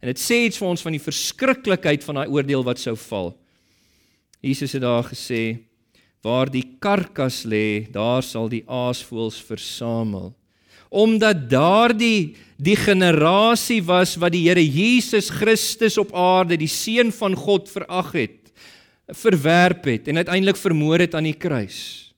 En 0.00 0.08
dit 0.08 0.20
sê 0.20 0.46
iets 0.46 0.56
vir 0.60 0.68
ons 0.68 0.82
van 0.82 0.92
die 0.92 1.02
verskriklikheid 1.02 2.04
van 2.04 2.14
daai 2.14 2.28
oordeel 2.28 2.64
wat 2.64 2.80
sou 2.80 2.96
val. 2.96 3.34
Jesus 4.40 4.72
het 4.72 4.82
daar 4.82 5.04
gesê 5.04 5.60
waar 6.20 6.50
die 6.52 6.76
karkas 6.80 7.44
lê, 7.48 7.88
daar 7.92 8.22
sal 8.22 8.48
die 8.48 8.64
aasvoëls 8.68 9.40
versamel 9.40 10.34
omdat 10.90 11.46
daardie 11.50 12.34
die 12.58 12.74
generasie 12.76 13.78
was 13.86 14.16
wat 14.18 14.34
die 14.34 14.42
Here 14.48 14.62
Jesus 14.62 15.30
Christus 15.30 15.96
op 16.02 16.10
aarde, 16.12 16.58
die 16.58 16.70
seun 16.70 17.14
van 17.14 17.36
God 17.38 17.70
verag 17.70 18.10
het, 18.18 18.38
verwerp 19.14 19.86
het 19.86 20.10
en 20.10 20.20
uiteindelik 20.20 20.58
vermoor 20.58 21.02
het 21.02 21.14
aan 21.14 21.30
die 21.30 21.38
kruis. 21.38 22.10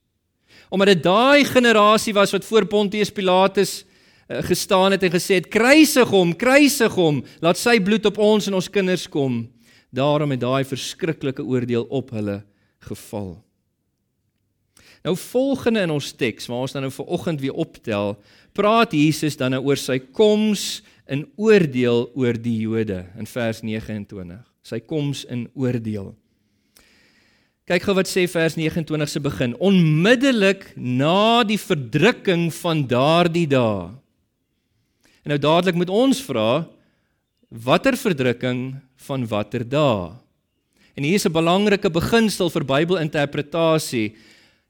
Omdat 0.72 0.94
dit 0.94 1.02
daai 1.04 1.44
generasie 1.44 2.16
was 2.16 2.32
wat 2.32 2.48
voor 2.48 2.66
Pontius 2.66 3.12
Pilatus 3.12 3.82
uh, 3.84 4.40
gestaan 4.48 4.96
het 4.96 5.04
en 5.04 5.12
gesê 5.12 5.36
het 5.36 5.50
kruisig 5.52 6.08
hom, 6.08 6.32
kruisig 6.36 6.96
hom, 6.96 7.20
laat 7.44 7.60
sy 7.60 7.76
bloed 7.84 8.08
op 8.08 8.18
ons 8.18 8.48
en 8.48 8.56
ons 8.56 8.72
kinders 8.72 9.04
kom. 9.12 9.44
Daarom 9.92 10.32
het 10.32 10.40
daai 10.40 10.64
verskriklike 10.64 11.44
oordeel 11.44 11.84
op 11.92 12.10
hulle 12.16 12.40
geval. 12.88 13.36
Nou 15.02 15.16
volgende 15.18 15.82
in 15.82 15.90
ons 15.90 16.12
teks 16.14 16.46
waar 16.48 16.64
ons 16.64 16.72
dan 16.72 16.86
nou 16.86 16.92
vir 16.94 17.12
oggend 17.12 17.42
weer 17.42 17.58
optel, 17.58 18.14
praat 18.56 18.94
Jesus 18.94 19.36
dan 19.36 19.52
nou 19.56 19.64
oor 19.66 19.80
sy 19.80 19.98
koms 20.14 20.80
in 21.10 21.26
oordeel 21.36 22.06
oor 22.14 22.38
die 22.38 22.62
Jode 22.62 23.02
in 23.18 23.28
vers 23.28 23.62
29. 23.66 24.38
Sy 24.62 24.78
koms 24.86 25.24
in 25.26 25.48
oordeel. 25.58 26.12
Kyk 27.66 27.84
gou 27.86 27.94
wat 27.98 28.10
sê 28.10 28.24
vers 28.30 28.56
29 28.58 29.10
se 29.10 29.22
begin. 29.22 29.56
Onmiddellik 29.62 30.70
na 30.76 31.42
die 31.46 31.58
verdrukking 31.60 32.48
van 32.62 32.86
daardie 32.90 33.48
dae. 33.50 33.90
En 35.22 35.34
nou 35.34 35.38
dadelik 35.38 35.78
moet 35.78 35.90
ons 35.92 36.22
vra 36.26 36.64
watter 37.52 37.98
verdrukking 37.98 38.72
van 39.06 39.26
watter 39.26 39.64
dae? 39.68 40.12
En 40.94 41.04
hier 41.04 41.14
is 41.14 41.26
'n 41.26 41.32
belangrike 41.32 41.90
beginsel 41.90 42.50
vir 42.50 42.64
Bybelinterpretasie. 42.64 44.14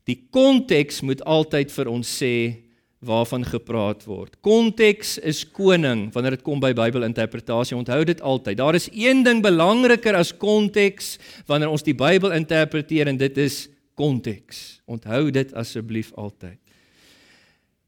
Die 0.07 0.27
konteks 0.31 1.01
moet 1.01 1.23
altyd 1.25 1.71
vir 1.71 1.89
ons 1.89 2.23
sê 2.23 2.63
waarvan 3.03 3.45
gepraat 3.45 4.05
word. 4.07 4.37
Konteks 4.41 5.19
is 5.19 5.43
koning 5.45 6.13
wanneer 6.15 6.37
dit 6.37 6.43
kom 6.43 6.61
by 6.61 6.73
Bybelinterpretasie. 6.73 7.77
Onthou 7.77 8.05
dit 8.05 8.21
altyd. 8.21 8.57
Daar 8.57 8.75
is 8.75 8.89
een 8.93 9.23
ding 9.23 9.43
belangriker 9.43 10.15
as 10.15 10.37
konteks 10.37 11.19
wanneer 11.47 11.69
ons 11.69 11.83
die 11.83 11.95
Bybel 11.95 12.33
interpreteer 12.33 13.09
en 13.09 13.17
dit 13.17 13.39
is 13.39 13.69
konteks. 13.99 14.81
Onthou 14.87 15.31
dit 15.31 15.55
asseblief 15.55 16.13
altyd. 16.15 16.59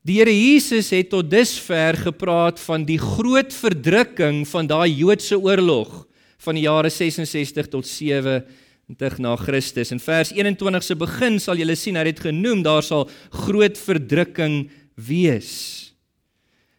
Die 0.05 0.19
Here 0.19 0.35
Jesus 0.35 0.91
het 0.91 1.09
tot 1.09 1.31
dusver 1.31 1.97
gepraat 1.97 2.59
van 2.61 2.83
die 2.85 2.99
groot 2.99 3.55
verdrukking 3.55 4.43
van 4.49 4.67
daai 4.67 4.91
Joodse 4.91 5.39
oorlog 5.39 6.05
van 6.45 6.59
die 6.59 6.67
jare 6.67 6.91
66 6.93 7.71
tot 7.73 7.89
70 7.89 9.19
na 9.25 9.35
Christus. 9.41 9.93
In 9.95 10.03
vers 10.03 10.33
21 10.37 10.85
se 10.85 10.97
begin 11.01 11.41
sal 11.41 11.61
jy 11.61 11.77
sien 11.79 11.97
hy 11.97 12.07
het 12.11 12.23
genoem 12.23 12.63
daar 12.65 12.85
sal 12.85 13.09
groot 13.45 13.81
verdrukking 13.81 14.69
wees. 14.95 15.95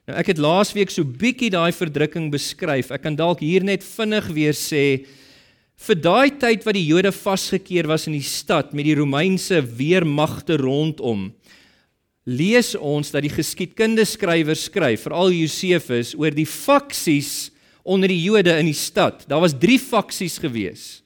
Nou 0.05 0.17
ek 0.21 0.35
het 0.35 0.41
laasweek 0.41 0.91
so 0.93 1.01
bietjie 1.05 1.49
daai 1.53 1.73
verdrukking 1.73 2.29
beskryf. 2.33 2.91
Ek 2.93 3.01
kan 3.07 3.17
dalk 3.17 3.41
hier 3.41 3.65
net 3.65 3.85
vinnig 3.85 4.27
weer 4.35 4.53
sê 4.53 5.05
vir 5.75 5.97
daai 5.99 6.29
tyd 6.39 6.63
wat 6.63 6.77
die 6.77 6.85
Jode 6.87 7.11
vasgekeer 7.11 7.89
was 7.89 8.05
in 8.07 8.15
die 8.15 8.23
stad 8.23 8.71
met 8.77 8.85
die 8.87 8.95
Romeinse 8.95 9.59
weermagte 9.65 10.59
rondom. 10.61 11.31
Lees 12.25 12.73
ons 12.77 13.11
dat 13.13 13.25
die 13.25 13.33
geskiedkundige 13.33 14.07
skrywer 14.15 14.57
skryf, 14.57 15.03
veral 15.05 15.33
Josefus, 15.33 16.15
oor 16.17 16.33
die 16.33 16.47
faksies 16.49 17.51
onder 17.85 18.09
die 18.09 18.21
Jode 18.23 18.57
in 18.57 18.67
die 18.69 18.77
stad. 18.77 19.23
Daar 19.29 19.43
was 19.43 19.55
3 19.61 19.77
faksies 19.79 20.39
gewees 20.41 21.03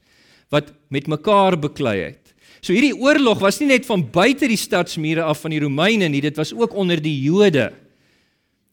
wat 0.50 0.72
met 0.90 1.06
mekaar 1.06 1.60
beklei 1.62 2.00
het. 2.08 2.32
So 2.60 2.74
hierdie 2.74 2.96
oorlog 2.98 3.44
was 3.44 3.60
nie 3.62 3.70
net 3.70 3.86
van 3.86 4.02
buite 4.12 4.48
die 4.50 4.58
stadsmure 4.58 5.28
af 5.28 5.44
van 5.44 5.54
die 5.54 5.62
Romeine 5.62 6.10
nie, 6.10 6.24
dit 6.26 6.40
was 6.40 6.52
ook 6.56 6.74
onder 6.74 7.00
die 7.04 7.16
Jode. 7.22 7.70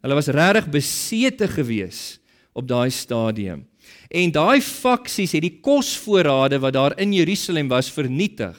Hulle 0.00 0.16
was 0.16 0.30
regtig 0.32 0.70
besete 0.72 1.48
gewees 1.50 2.16
op 2.56 2.64
daai 2.70 2.90
stadium. 2.94 3.66
En 4.08 4.32
daai 4.32 4.62
faksies 4.64 5.34
het 5.36 5.44
die 5.44 5.58
kosvoorrade 5.60 6.58
wat 6.62 6.74
daar 6.74 6.96
in 7.02 7.12
Jerusalem 7.14 7.68
was 7.68 7.92
vernietig. 7.92 8.56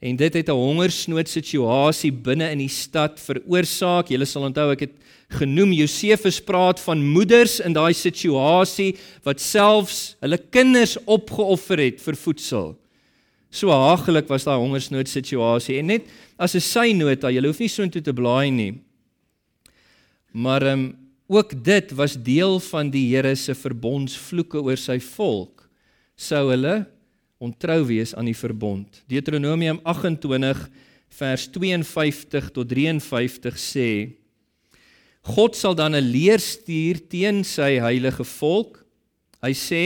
En 0.00 0.16
dit 0.16 0.34
het 0.34 0.48
'n 0.48 0.56
hongersnood 0.56 1.28
situasie 1.28 2.12
binne 2.12 2.50
in 2.50 2.58
die 2.58 2.68
stad 2.68 3.20
veroorsaak. 3.20 4.08
Julle 4.08 4.24
sal 4.24 4.48
onthou 4.48 4.72
ek 4.72 4.80
het 4.80 4.94
genoem 5.28 5.72
Josefus 5.72 6.40
praat 6.40 6.80
van 6.80 7.04
moeders 7.04 7.60
in 7.60 7.72
daai 7.72 7.92
situasie 7.92 8.96
wat 9.22 9.40
selfs 9.40 10.16
hulle 10.20 10.38
kinders 10.50 10.96
opgeoffer 11.04 11.78
het 11.78 12.00
vir 12.00 12.16
voedsel. 12.16 12.76
So 13.50 13.70
hagelik 13.70 14.28
was 14.28 14.44
daai 14.44 14.58
hongersnood 14.58 15.08
situasie 15.08 15.78
en 15.78 15.86
net 15.86 16.06
as 16.38 16.54
'n 16.54 16.60
synota, 16.60 17.30
jy 17.30 17.44
hoef 17.46 17.60
nie 17.60 17.68
so 17.68 17.82
intoe 17.82 18.02
te 18.02 18.12
blaai 18.12 18.50
nie. 18.50 18.80
Maar 20.32 20.62
ehm 20.62 20.78
um, 20.78 20.96
ook 21.28 21.64
dit 21.64 21.92
was 21.94 22.16
deel 22.16 22.58
van 22.58 22.90
die 22.90 23.14
Here 23.14 23.36
se 23.36 23.54
verbondsvloeke 23.54 24.62
oor 24.62 24.76
sy 24.76 24.98
volk. 24.98 25.68
Sou 26.16 26.50
hulle 26.50 26.86
ontrou 27.40 27.82
wees 27.88 28.14
aan 28.14 28.28
die 28.28 28.36
verbond. 28.36 29.02
Deuteronomium 29.10 29.80
28 29.88 30.68
vers 31.18 31.48
52 31.50 32.50
tot 32.54 32.68
53 32.68 33.58
sê 33.58 33.90
God 35.26 35.56
sal 35.56 35.74
dan 35.74 35.94
'n 35.94 36.04
leer 36.04 36.38
stuur 36.40 37.00
teen 37.08 37.44
sy 37.44 37.80
heilige 37.80 38.24
volk. 38.24 38.84
Hy 39.42 39.52
sê 39.52 39.84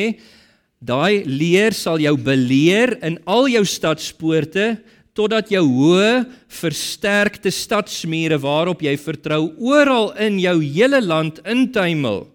Daai 0.84 1.24
leer 1.24 1.72
sal 1.72 2.02
jou 2.02 2.12
beleer 2.20 2.98
in 3.00 3.16
al 3.24 3.46
jou 3.48 3.62
stadspoorte 3.64 4.74
totdat 5.16 5.48
jou 5.48 5.62
hoë 5.64 6.24
versterkte 6.60 7.52
stadsmure 7.54 8.36
waarop 8.42 8.82
jy 8.84 8.92
vertrou 9.00 9.54
oral 9.62 10.10
in 10.20 10.36
jou 10.42 10.58
hele 10.60 11.00
land 11.00 11.40
intuimel. 11.48 12.26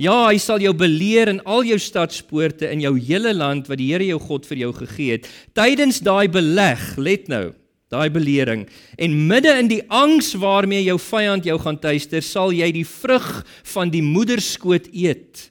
Ja, 0.00 0.26
hy 0.26 0.40
sal 0.42 0.58
jou 0.58 0.72
beleer 0.74 1.30
in 1.30 1.38
al 1.46 1.62
jou 1.68 1.76
stadspoorte 1.78 2.66
in 2.66 2.80
jou 2.82 2.96
hele 2.98 3.30
land 3.34 3.68
wat 3.70 3.78
die 3.78 3.92
Here 3.92 4.08
jou 4.08 4.18
God 4.18 4.46
vir 4.48 4.64
jou 4.64 4.72
gegee 4.74 5.14
het. 5.14 5.28
Tydens 5.54 6.00
daai 6.02 6.26
beleg, 6.26 6.82
let 6.98 7.28
nou, 7.30 7.52
daai 7.94 8.10
belering 8.10 8.64
en 8.98 9.14
midde 9.28 9.52
in 9.54 9.70
die 9.70 9.82
angs 9.92 10.32
waarmee 10.40 10.82
jou 10.82 10.98
vyand 10.98 11.46
jou 11.46 11.54
gaan 11.62 11.78
tuister, 11.78 12.24
sal 12.26 12.50
jy 12.50 12.72
die 12.74 12.86
vrug 12.88 13.44
van 13.70 13.92
die 13.92 14.02
moederskoot 14.02 14.90
eet. 14.90 15.50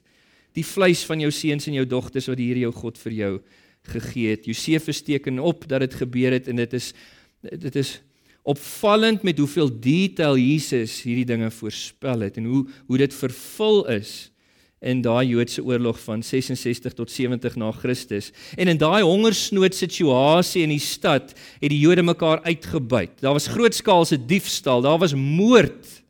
Die 0.57 0.65
vleis 0.67 1.05
van 1.07 1.23
jou 1.23 1.31
seuns 1.31 1.69
en 1.69 1.79
jou 1.79 1.85
dogters 1.87 2.27
wat 2.27 2.41
die 2.41 2.49
Here 2.51 2.65
jou 2.67 2.73
God 2.75 2.99
vir 2.99 3.15
jou 3.21 3.33
gegee 3.93 4.35
het. 4.35 4.47
Josefus 4.47 4.99
teken 5.07 5.39
op 5.39 5.63
dat 5.71 5.85
dit 5.87 5.95
gebeur 6.03 6.35
het 6.35 6.51
en 6.51 6.59
dit 6.59 6.75
is 6.75 6.91
dit 7.43 7.79
is 7.79 7.95
opvallend 8.43 9.23
met 9.23 9.39
hoeveel 9.39 9.71
detail 9.71 10.35
Jesus 10.39 10.99
hierdie 11.03 11.27
dinge 11.27 11.47
voorspel 11.51 12.27
het 12.27 12.37
en 12.39 12.47
hoe 12.51 12.61
hoe 12.91 12.99
dit 12.99 13.15
vervul 13.15 13.83
is 13.91 14.32
in 14.83 15.01
daai 15.03 15.27
Joodse 15.31 15.63
oorlog 15.63 15.99
van 16.03 16.23
66 16.23 16.93
tot 16.93 17.11
70 17.11 17.55
na 17.55 17.71
Christus. 17.71 18.31
En 18.59 18.67
in 18.67 18.77
daai 18.77 19.01
hongersnood 19.03 19.75
situasie 19.75 20.63
in 20.65 20.73
die 20.73 20.83
stad 20.83 21.33
het 21.61 21.71
die 21.71 21.79
Jode 21.79 22.03
mekaar 22.03 22.43
uitgebuit. 22.43 23.21
Daar 23.23 23.37
was 23.37 23.47
grootskaalse 23.53 24.19
diefstal, 24.25 24.83
daar 24.83 24.99
was 24.99 25.15
moord. 25.15 26.03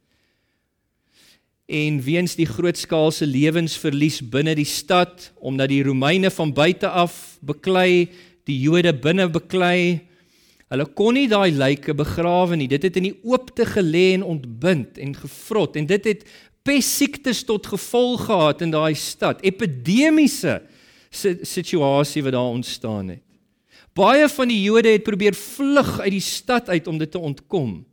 En 1.70 2.02
weens 2.04 2.36
die 2.36 2.50
grootskaalse 2.50 3.26
lewensverlies 3.30 4.20
binne 4.30 4.56
die 4.58 4.68
stad 4.68 5.32
omdat 5.40 5.72
die 5.72 5.84
Romeine 5.86 6.32
van 6.34 6.54
buite 6.54 6.90
af 6.90 7.38
beklei, 7.42 8.10
die 8.50 8.60
Jode 8.60 8.92
binne 8.94 9.30
beklei, 9.32 10.02
hulle 10.74 10.88
kon 10.98 11.14
nie 11.14 11.30
daai 11.30 11.54
lyke 11.54 11.94
begrawe 11.94 12.58
nie. 12.58 12.68
Dit 12.68 12.88
het 12.90 12.98
in 12.98 13.12
die 13.12 13.18
oopte 13.22 13.68
gelê 13.70 14.16
en 14.18 14.26
ontbind 14.26 14.98
en 14.98 15.14
gevrot 15.16 15.78
en 15.78 15.88
dit 15.88 16.10
het 16.10 16.26
pestsiektes 16.64 17.44
tot 17.48 17.68
gevolg 17.68 18.26
gehad 18.26 18.62
in 18.64 18.72
daai 18.74 18.96
stad, 18.96 19.44
epidemiese 19.44 20.62
situasie 21.12 22.24
wat 22.26 22.36
daar 22.36 22.56
ontstaan 22.56 23.14
het. 23.14 23.24
Baie 23.94 24.26
van 24.30 24.50
die 24.50 24.62
Jode 24.64 24.96
het 24.96 25.04
probeer 25.06 25.36
vlug 25.38 26.00
uit 26.00 26.16
die 26.16 26.24
stad 26.24 26.70
uit 26.70 26.88
om 26.90 26.98
dit 26.98 27.12
te 27.12 27.20
ontkom. 27.20 27.84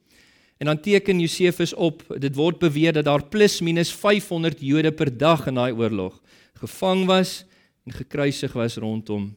En 0.61 0.71
dan 0.71 0.81
teken 0.81 1.21
Josefus 1.21 1.75
op, 1.75 2.03
dit 2.17 2.35
word 2.37 2.59
beweer 2.59 2.93
dat 2.97 3.05
daar 3.05 3.25
plus 3.29 3.61
minus 3.61 3.93
500 3.93 4.61
Jode 4.61 4.93
per 4.93 5.13
dag 5.13 5.47
in 5.47 5.61
daai 5.61 5.73
oorlog 5.73 6.17
gevang 6.61 7.07
was 7.09 7.45
en 7.89 7.93
gekruisig 7.97 8.53
was 8.53 8.77
rondom 8.77 9.31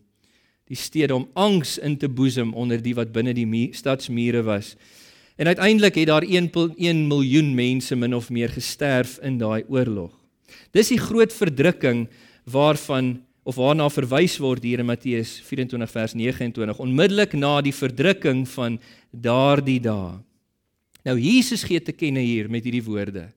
die 0.72 0.80
stede 0.80 1.16
om 1.16 1.28
angs 1.34 1.78
in 1.78 1.98
te 2.00 2.10
boesem 2.10 2.54
onder 2.58 2.82
die 2.82 2.96
wat 2.96 3.12
binne 3.14 3.34
die 3.36 3.70
stadsmure 3.76 4.44
was. 4.48 4.76
En 5.36 5.48
uiteindelik 5.48 5.96
het 5.96 6.08
daar 6.08 6.26
1.1 6.26 7.08
miljoen 7.08 7.54
mense 7.56 7.96
min 7.96 8.16
of 8.16 8.30
meer 8.30 8.50
gesterf 8.50 9.18
in 9.22 9.38
daai 9.38 9.64
oorlog. 9.68 10.12
Dis 10.72 10.92
die 10.94 11.02
groot 11.02 11.34
verdrukking 11.34 12.08
waarvan 12.44 13.24
of 13.44 13.58
waarna 13.60 13.90
verwys 13.92 14.38
word 14.40 14.64
hier 14.64 14.80
in 14.80 14.88
Matteus 14.88 15.36
24 15.44 15.92
vers 15.92 16.14
29 16.16 16.80
onmiddellik 16.80 17.34
na 17.36 17.58
die 17.62 17.76
verdrukking 17.76 18.46
van 18.48 18.78
daardie 19.12 19.82
dae. 19.84 20.22
Nou 21.04 21.18
Jesus 21.20 21.66
gee 21.68 21.82
te 21.84 21.92
kenne 21.92 22.24
hier 22.24 22.48
met 22.50 22.64
hierdie 22.64 22.86
woorde 22.86 23.28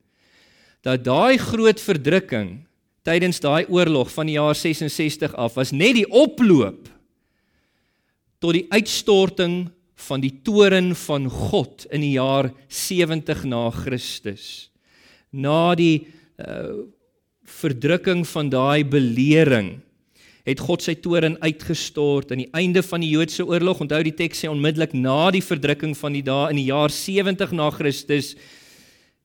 dat 0.85 1.03
daai 1.03 1.35
groot 1.41 1.81
verdrukking 1.83 2.61
tydens 3.07 3.41
daai 3.43 3.65
oorlog 3.67 4.11
van 4.13 4.29
die 4.29 4.37
jaar 4.37 4.55
66 4.55 5.33
af 5.35 5.57
was 5.59 5.73
net 5.75 5.97
die 5.97 6.07
oploop 6.07 6.87
tot 8.39 8.55
die 8.55 8.67
uitstorting 8.71 9.65
van 9.97 10.21
die 10.21 10.33
toren 10.45 10.93
van 10.95 11.25
God 11.29 11.87
in 11.91 12.03
die 12.05 12.13
jaar 12.17 12.51
70 12.69 13.43
na 13.49 13.67
Christus. 13.73 14.69
Na 15.33 15.73
die 15.77 16.07
uh, 16.37 16.85
verdrukking 17.47 18.23
van 18.27 18.51
daai 18.53 18.85
belering 18.85 19.77
het 20.47 20.61
God 20.63 20.85
sy 20.85 20.95
toren 21.03 21.35
uitgestort 21.43 22.31
aan 22.31 22.45
die 22.45 22.51
einde 22.55 22.83
van 22.85 23.03
die 23.03 23.09
Joodse 23.11 23.43
oorlog. 23.43 23.81
Onthou 23.83 23.99
die 24.05 24.15
teks 24.15 24.45
sê 24.45 24.51
onmiddellik 24.51 24.93
na 24.95 25.27
die 25.35 25.43
verdrukking 25.43 25.97
van 25.97 26.15
die 26.15 26.23
dae 26.23 26.53
in 26.53 26.61
die 26.61 26.69
jaar 26.69 26.93
70 26.93 27.51
na 27.57 27.67
Christus 27.75 28.35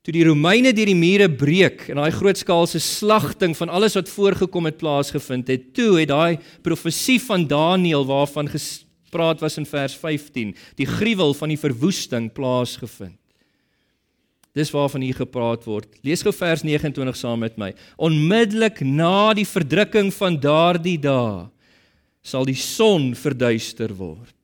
toe 0.02 0.10
die 0.16 0.24
Romeine 0.26 0.72
deur 0.74 0.88
die 0.90 0.98
mure 0.98 1.28
breek 1.30 1.84
en 1.92 2.00
daai 2.00 2.10
grootskaalse 2.10 2.80
slagting 2.82 3.54
van 3.54 3.70
alles 3.70 3.94
wat 3.94 4.10
voorgekom 4.10 4.66
het 4.66 4.80
plaasgevind 4.80 5.52
het. 5.52 5.68
Toe 5.78 6.00
het 6.00 6.10
daai 6.10 6.40
profesie 6.66 7.20
van 7.22 7.46
Daniël 7.46 8.02
waarvan 8.08 8.50
praat 9.12 9.42
was 9.44 9.58
in 9.60 9.68
vers 9.68 9.94
15, 10.00 10.54
die 10.80 10.88
gruwel 10.88 11.34
van 11.36 11.52
die 11.52 11.60
verwoesting 11.60 12.30
plaasgevind. 12.34 13.18
Dis 14.52 14.72
waarvan 14.74 15.00
hier 15.00 15.16
gepraat 15.16 15.64
word. 15.64 15.88
Lees 16.04 16.20
gou 16.24 16.32
vers 16.36 16.60
29 16.64 17.16
saam 17.16 17.40
met 17.40 17.56
my. 17.60 17.70
Onmiddellik 17.96 18.82
na 18.84 19.32
die 19.36 19.48
verdrukking 19.48 20.12
van 20.12 20.36
daardie 20.40 20.98
dae 21.00 21.48
sal 22.22 22.44
die 22.46 22.58
son 22.58 23.12
verduister 23.18 23.94
word. 23.96 24.36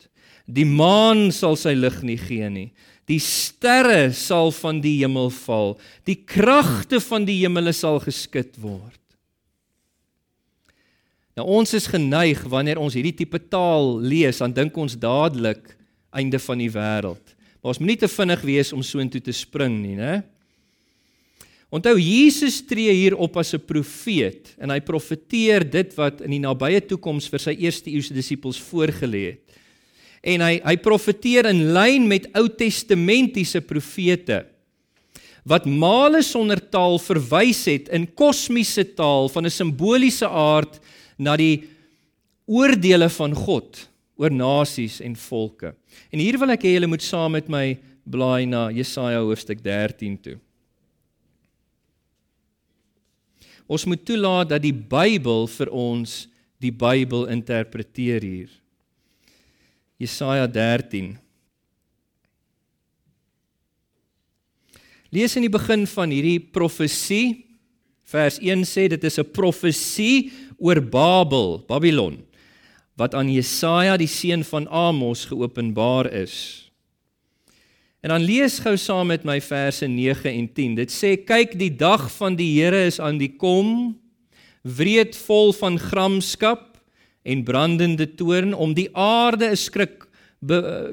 Die 0.48 0.66
maan 0.66 1.28
sal 1.35 1.59
sy 1.61 1.74
lig 1.76 2.00
nie 2.02 2.16
gee 2.18 2.48
nie. 2.50 2.70
Die 3.09 3.20
sterre 3.22 4.11
sal 4.16 4.50
van 4.57 4.81
die 4.85 4.96
hemel 5.02 5.31
val. 5.44 5.76
Die 6.09 6.16
kragte 6.28 7.00
van 7.04 7.28
die 7.28 7.38
hemele 7.42 7.72
sal 7.76 8.00
geskit 8.02 8.57
word. 8.61 8.97
Nou 11.38 11.46
ons 11.61 11.70
is 11.79 11.87
geneig 11.87 12.40
wanneer 12.51 12.81
ons 12.83 12.96
hierdie 12.98 13.14
tipe 13.14 13.38
taal 13.38 14.01
lees, 14.03 14.40
dan 14.42 14.51
dink 14.51 14.74
ons 14.74 14.96
dadelik 14.98 15.77
einde 16.11 16.40
van 16.42 16.59
die 16.59 16.72
wêreld. 16.74 17.37
Maar 17.62 17.70
ons 17.74 17.79
moet 17.79 17.92
nie 17.92 18.01
te 18.01 18.11
vinnig 18.11 18.42
wees 18.48 18.72
om 18.74 18.83
so 18.83 18.98
intoe 18.98 19.22
te 19.22 19.35
spring 19.37 19.77
nie, 19.79 19.94
né? 19.98 20.18
Onthou 21.70 21.94
Jesus 22.01 22.62
tree 22.66 22.90
hier 22.96 23.14
op 23.14 23.37
as 23.37 23.55
'n 23.55 23.61
profeet 23.61 24.57
en 24.59 24.70
hy 24.70 24.81
profeteer 24.81 25.62
dit 25.62 25.94
wat 25.94 26.22
in 26.22 26.31
die 26.31 26.40
nabye 26.40 26.81
toekoms 26.81 27.29
vir 27.29 27.38
sy 27.38 27.55
eerste 27.61 27.90
eeuse 27.90 28.14
disippels 28.14 28.59
voorgelê 28.59 29.37
het. 29.37 29.44
En 30.24 30.40
hy 30.40 30.61
hy 30.64 30.77
profeteer 30.77 31.46
in 31.46 31.72
lyn 31.72 32.09
met 32.09 32.27
Ou 32.35 32.48
Testamentiese 32.48 33.61
profete 33.61 34.46
wat 35.44 35.66
male 35.66 36.22
sonder 36.22 36.59
taal 36.59 36.98
verwys 36.98 37.64
het 37.66 37.88
in 37.88 38.07
kosmiese 38.07 38.85
taal 38.94 39.29
van 39.29 39.44
'n 39.44 39.51
simboliese 39.51 40.27
aard 40.27 40.81
na 41.18 41.37
die 41.37 41.66
oordeele 42.48 43.11
van 43.12 43.35
God 43.37 43.85
oor 44.18 44.35
nasies 44.35 44.98
en 45.04 45.14
volke. 45.18 45.74
En 46.11 46.22
hier 46.22 46.38
wil 46.40 46.54
ek 46.54 46.66
hê 46.66 46.74
julle 46.76 46.90
moet 46.90 47.04
saam 47.04 47.37
met 47.37 47.50
my 47.50 47.76
blaai 48.09 48.48
na 48.48 48.68
Jesaja 48.74 49.20
hoofstuk 49.20 49.61
13 49.62 50.16
toe. 50.24 50.38
Ons 53.68 53.85
moet 53.85 54.00
toelaat 54.00 54.48
dat 54.54 54.64
die 54.64 54.72
Bybel 54.72 55.44
vir 55.59 55.70
ons 55.74 56.22
die 56.59 56.72
Bybel 56.72 57.28
interpreteer 57.31 58.24
hier. 58.24 58.52
Jesaja 60.00 60.46
13 60.46 61.16
Lees 65.09 65.35
in 65.40 65.46
die 65.46 65.52
begin 65.52 65.87
van 65.88 66.12
hierdie 66.12 66.38
profesie 66.38 67.47
vers 68.08 68.38
1 68.40 68.64
sê 68.64 68.88
dit 68.88 69.04
is 69.04 69.18
'n 69.18 69.32
profesie 69.32 70.32
oor 70.58 70.80
Babel, 70.80 71.64
Babylon, 71.68 72.24
wat 72.96 73.14
aan 73.14 73.28
Jesaja 73.30 73.96
die 73.96 74.08
seun 74.08 74.44
van 74.44 74.68
Amos 74.68 75.26
geopenbaar 75.26 76.12
is. 76.12 76.64
En 78.00 78.08
dan 78.08 78.22
lees 78.22 78.58
gou 78.58 78.76
saam 78.76 79.06
met 79.06 79.24
my 79.24 79.40
verse 79.40 79.86
9 79.86 80.30
en 80.30 80.48
10. 80.52 80.74
Dit 80.74 80.90
sê 80.90 81.16
kyk 81.16 81.58
die 81.58 81.76
dag 81.76 82.10
van 82.16 82.36
die 82.36 82.60
Here 82.60 82.86
is 82.86 83.00
aan 83.00 83.18
die 83.18 83.36
kom, 83.36 83.98
wreed 84.62 85.16
vol 85.16 85.52
van 85.52 85.78
gramskap 85.78 86.78
en 87.22 87.44
brandende 87.44 88.06
toorn 88.14 88.54
om 88.54 88.74
die 88.74 88.88
aarde 88.94 89.50
'n 89.50 89.56
skrik 89.56 90.07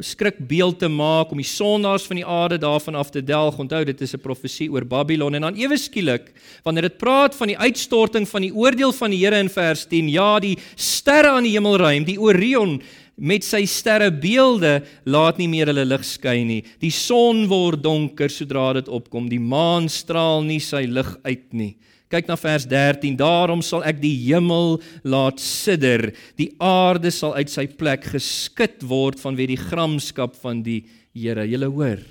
skrikbeeld 0.02 0.80
te 0.80 0.88
maak 0.90 1.30
om 1.32 1.38
die 1.38 1.46
sondaars 1.46 2.08
van 2.10 2.18
die 2.18 2.26
aarde 2.26 2.58
daarvan 2.58 2.96
af 2.96 3.12
te 3.14 3.22
delg. 3.22 3.60
Onthou 3.62 3.84
dit 3.86 4.02
is 4.02 4.16
'n 4.16 4.20
profesie 4.20 4.72
oor 4.72 4.86
Babylon 4.86 5.36
en 5.36 5.42
dan 5.42 5.56
ewe 5.56 5.78
skielik 5.78 6.34
wanneer 6.64 6.90
dit 6.90 6.98
praat 6.98 7.36
van 7.36 7.48
die 7.48 7.58
uitstorting 7.58 8.28
van 8.28 8.42
die 8.42 8.54
oordeel 8.54 8.92
van 8.92 9.12
die 9.12 9.20
Here 9.20 9.38
in 9.38 9.50
vers 9.50 9.86
10, 9.86 10.10
ja, 10.10 10.40
die 10.40 10.58
sterre 10.76 11.30
aan 11.30 11.44
die 11.44 11.54
hemelruim, 11.54 12.06
die 12.06 12.20
Orion 12.20 12.82
met 13.16 13.44
sy 13.44 13.66
sterrebeelde 13.66 14.84
laat 15.06 15.38
nie 15.38 15.48
meer 15.48 15.68
hulle 15.68 15.86
lig 15.86 16.04
skyn 16.04 16.48
nie. 16.48 16.64
Die 16.80 16.92
son 16.92 17.48
word 17.48 17.84
donker 17.84 18.30
sodra 18.30 18.74
dit 18.74 18.88
opkom. 18.88 19.30
Die 19.30 19.40
maan 19.40 19.88
straal 19.90 20.44
nie 20.44 20.60
sy 20.60 20.86
lig 20.86 21.18
uit 21.24 21.54
nie. 21.54 21.76
Kyk 22.14 22.28
na 22.30 22.38
vers 22.38 22.68
13. 22.70 23.16
Daarom 23.18 23.64
sal 23.66 23.82
ek 23.88 23.98
die 24.04 24.14
hemel 24.28 24.78
laat 25.02 25.42
sidder. 25.42 26.12
Die 26.38 26.52
aarde 26.62 27.10
sal 27.14 27.34
uit 27.40 27.50
sy 27.50 27.66
plek 27.66 28.06
geskit 28.14 28.86
word 28.86 29.18
vanweë 29.22 29.56
die 29.56 29.62
gramskap 29.62 30.38
van 30.44 30.62
die 30.66 30.84
Here. 31.16 31.46
Julle 31.48 31.70
hoor. 31.72 32.02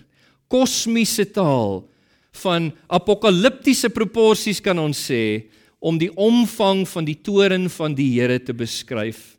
Kosmiese 0.48 1.26
taal 1.28 1.82
van 2.40 2.70
apokaliptiese 2.88 3.90
proporsies 3.92 4.62
kan 4.64 4.80
ons 4.80 4.98
sê 5.10 5.50
om 5.84 5.98
die 6.00 6.08
omvang 6.16 6.82
van 6.88 7.04
die 7.04 7.18
toren 7.20 7.68
van 7.68 7.94
die 7.94 8.08
Here 8.16 8.40
te 8.40 8.56
beskryf. 8.56 9.34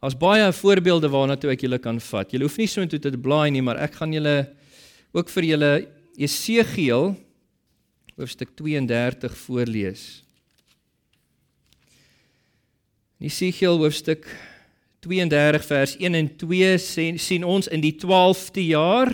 Daar's 0.00 0.16
baie 0.18 0.48
voorbeelde 0.56 1.10
waarna 1.12 1.36
toe 1.36 1.52
ek 1.52 1.62
julle 1.66 1.78
kan 1.80 2.00
vat. 2.00 2.32
Julle 2.32 2.48
hoef 2.48 2.58
nie 2.58 2.68
so 2.68 2.82
intoe 2.82 3.00
te 3.00 3.12
blaai 3.14 3.52
nie, 3.52 3.62
maar 3.64 3.80
ek 3.84 3.98
gaan 4.00 4.12
julle 4.16 4.36
ook 5.16 5.30
vir 5.32 5.48
julle 5.52 5.72
Esegiel 6.20 7.14
hoofstuk 8.16 8.54
32 8.54 9.36
voorlees. 9.36 10.24
In 13.18 13.28
Jesegiel 13.28 13.78
hoofstuk 13.78 14.26
32 15.00 15.64
vers 15.64 15.96
1 15.96 16.14
en 16.14 16.36
2 16.36 16.78
sien 17.18 17.44
ons 17.44 17.68
in 17.68 17.80
die 17.80 17.96
12de 17.96 18.66
jaar 18.66 19.12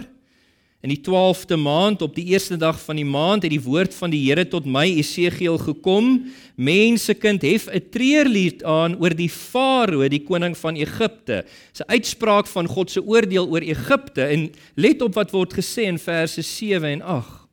In 0.87 0.93
die 0.93 1.01
12de 1.03 1.57
maand 1.57 2.03
op 2.03 2.15
die 2.15 2.29
eerste 2.31 2.57
dag 2.57 2.77
van 2.79 2.95
die 2.95 3.05
maand 3.05 3.43
het 3.43 3.51
die 3.51 3.63
woord 3.63 3.95
van 3.97 4.13
die 4.13 4.21
Here 4.23 4.45
tot 4.47 4.69
my 4.71 4.85
Esegiel 5.01 5.57
gekom. 5.59 6.29
Mensekind 6.55 7.43
hef 7.43 7.67
'n 7.67 7.89
treurlied 7.91 8.63
aan 8.65 8.95
oor 9.01 9.11
die 9.11 9.29
Farao, 9.29 10.09
die 10.09 10.23
koning 10.23 10.55
van 10.57 10.77
Egipte. 10.77 11.45
'n 11.81 11.91
Uitspraak 11.91 12.47
van 12.47 12.67
God 12.67 12.91
se 12.91 13.03
oordeel 13.03 13.49
oor 13.49 13.61
Egipte 13.61 14.23
en 14.23 14.51
let 14.75 15.03
op 15.03 15.15
wat 15.15 15.31
word 15.31 15.55
gesê 15.55 15.83
in 15.91 15.99
verse 15.99 16.43
7 16.43 16.89
en 16.89 17.03
8. 17.03 17.46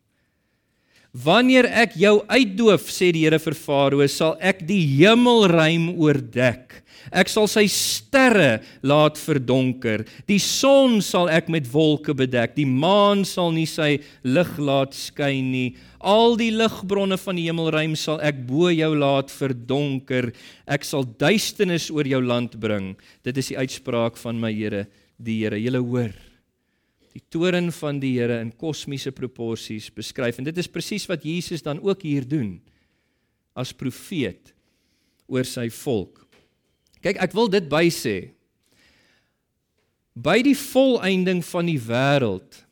Wanneer 1.13 1.67
ek 1.69 1.91
jou 2.01 2.23
uitdoof, 2.25 2.87
sê 2.89 3.11
die 3.13 3.27
Here 3.27 3.37
vir 3.37 3.53
Farao, 3.53 4.01
sal 4.09 4.33
ek 4.41 4.63
die 4.65 4.81
hemelruim 4.95 5.91
oordek. 6.01 6.79
Ek 7.13 7.29
sal 7.29 7.45
sy 7.51 7.67
sterre 7.69 8.63
laat 8.81 9.19
verdonker. 9.21 10.07
Die 10.25 10.39
son 10.41 11.03
sal 11.05 11.29
ek 11.29 11.51
met 11.53 11.69
wolke 11.69 12.15
bedek. 12.17 12.55
Die 12.57 12.65
maan 12.65 13.21
sal 13.29 13.53
nie 13.53 13.67
sy 13.69 13.99
lig 14.25 14.51
laat 14.57 14.97
skyn 14.97 15.53
nie. 15.53 15.69
Al 16.01 16.33
die 16.39 16.49
ligbronne 16.49 17.21
van 17.21 17.37
die 17.37 17.45
hemelruim 17.45 17.93
sal 17.99 18.17
ek 18.17 18.41
bo 18.49 18.73
jou 18.73 18.91
laat 18.97 19.29
verdonker. 19.29 20.31
Ek 20.65 20.81
sal 20.81 21.05
duisternis 21.05 21.91
oor 21.93 22.09
jou 22.09 22.25
land 22.25 22.57
bring. 22.57 22.95
Dit 23.21 23.37
is 23.37 23.53
die 23.53 23.61
uitspraak 23.61 24.17
van 24.17 24.41
my 24.41 24.49
Here, 24.49 24.87
die 25.21 25.43
Here. 25.43 25.61
Julle 25.61 25.85
hoor. 25.85 26.32
Die 27.13 27.21
toren 27.29 27.69
van 27.71 27.99
die 28.01 28.15
Here 28.17 28.39
in 28.41 28.51
kosmiese 28.57 29.13
proporsies 29.13 29.91
beskryf 29.93 30.39
en 30.39 30.47
dit 30.47 30.57
is 30.57 30.69
presies 30.69 31.05
wat 31.09 31.25
Jesus 31.25 31.61
dan 31.61 31.81
ook 31.83 32.01
hier 32.01 32.25
doen 32.25 32.57
as 33.53 33.73
profeet 33.73 34.53
oor 35.29 35.45
sy 35.45 35.67
volk. 35.69 36.23
Kyk, 37.03 37.19
ek 37.21 37.35
wil 37.35 37.49
dit 37.51 37.65
bysê. 37.69 38.33
By 40.13 40.39
die 40.45 40.57
volëinding 40.57 41.41
van 41.45 41.69
die 41.69 41.79
wêreld 41.81 42.63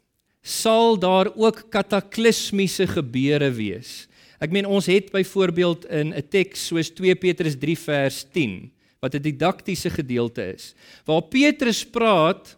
sal 0.41 0.97
daar 0.97 1.29
ook 1.37 1.67
kataklismiese 1.73 2.87
gebeure 2.89 3.51
wees. 3.53 4.07
Ek 4.41 4.53
meen 4.53 4.65
ons 4.65 4.87
het 4.89 5.11
byvoorbeeld 5.13 5.85
in 5.85 6.13
'n 6.13 6.29
teks 6.29 6.65
soos 6.69 6.89
2 6.89 7.13
Petrus 7.15 7.55
3 7.55 7.77
vers 7.77 8.25
10 8.33 8.71
wat 9.01 9.13
'n 9.13 9.21
didaktiese 9.21 9.89
gedeelte 9.89 10.53
is 10.53 10.73
waar 11.05 11.21
Petrus 11.21 11.85
praat 11.85 12.57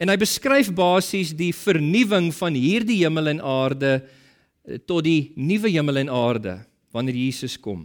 en 0.00 0.08
hy 0.08 0.16
beskryf 0.20 0.72
basies 0.72 1.34
die 1.36 1.52
vernuwing 1.52 2.30
van 2.32 2.56
hierdie 2.56 3.02
hemel 3.02 3.34
en 3.34 3.42
aarde 3.44 3.92
eh, 4.00 4.80
tot 4.88 5.04
die 5.04 5.32
nuwe 5.36 5.68
hemel 5.68 6.00
en 6.06 6.12
aarde 6.12 6.56
wanneer 6.94 7.18
Jesus 7.20 7.58
kom. 7.60 7.84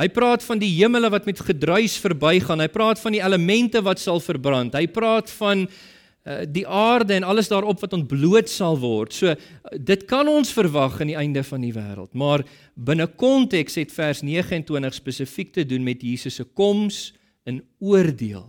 Hy 0.00 0.06
praat 0.14 0.44
van 0.46 0.60
die 0.62 0.70
hemele 0.78 1.10
wat 1.12 1.26
met 1.28 1.42
gedruis 1.44 1.98
verbygaan. 2.00 2.62
Hy 2.62 2.70
praat 2.72 3.00
van 3.02 3.12
die 3.12 3.20
elemente 3.20 3.82
wat 3.84 4.00
sal 4.00 4.22
verbrand. 4.24 4.76
Hy 4.78 4.86
praat 4.88 5.28
van 5.36 5.66
uh, 5.66 6.38
die 6.48 6.64
aarde 6.64 7.18
en 7.18 7.26
alles 7.28 7.50
daarop 7.52 7.82
wat 7.84 7.96
ontbloot 7.98 8.48
sal 8.48 8.78
word. 8.80 9.12
So 9.12 9.34
dit 9.76 10.06
kan 10.08 10.30
ons 10.30 10.54
verwag 10.56 11.02
aan 11.02 11.12
die 11.12 11.18
einde 11.20 11.42
van 11.44 11.66
die 11.66 11.74
wêreld. 11.76 12.14
Maar 12.16 12.46
binne 12.80 13.10
konteks 13.12 13.76
het 13.82 13.92
vers 13.92 14.22
29 14.24 14.96
spesifiek 14.96 15.52
te 15.58 15.66
doen 15.68 15.84
met 15.84 16.00
Jesus 16.06 16.40
se 16.40 16.48
koms 16.48 17.10
in 17.44 17.60
oordeel 17.76 18.46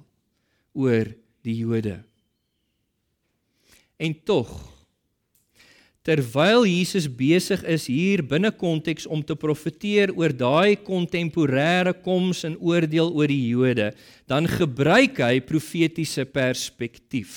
oor 0.71 1.11
die 1.43 1.57
Jode. 1.65 1.99
En 4.01 4.17
tog 4.25 4.49
terwyl 6.01 6.65
Jesus 6.65 7.05
besig 7.05 7.61
is 7.69 7.85
hier 7.85 8.23
binne 8.25 8.49
konteks 8.49 9.05
om 9.05 9.21
te 9.21 9.35
profeteer 9.37 10.09
oor 10.17 10.33
daai 10.33 10.73
kontemporêre 10.81 11.93
koms 12.01 12.41
en 12.47 12.55
oordeel 12.57 13.11
oor 13.13 13.29
die 13.29 13.51
Jode, 13.51 13.91
dan 14.25 14.49
gebruik 14.49 15.21
hy 15.21 15.37
profetiese 15.45 16.25
perspektief. 16.25 17.35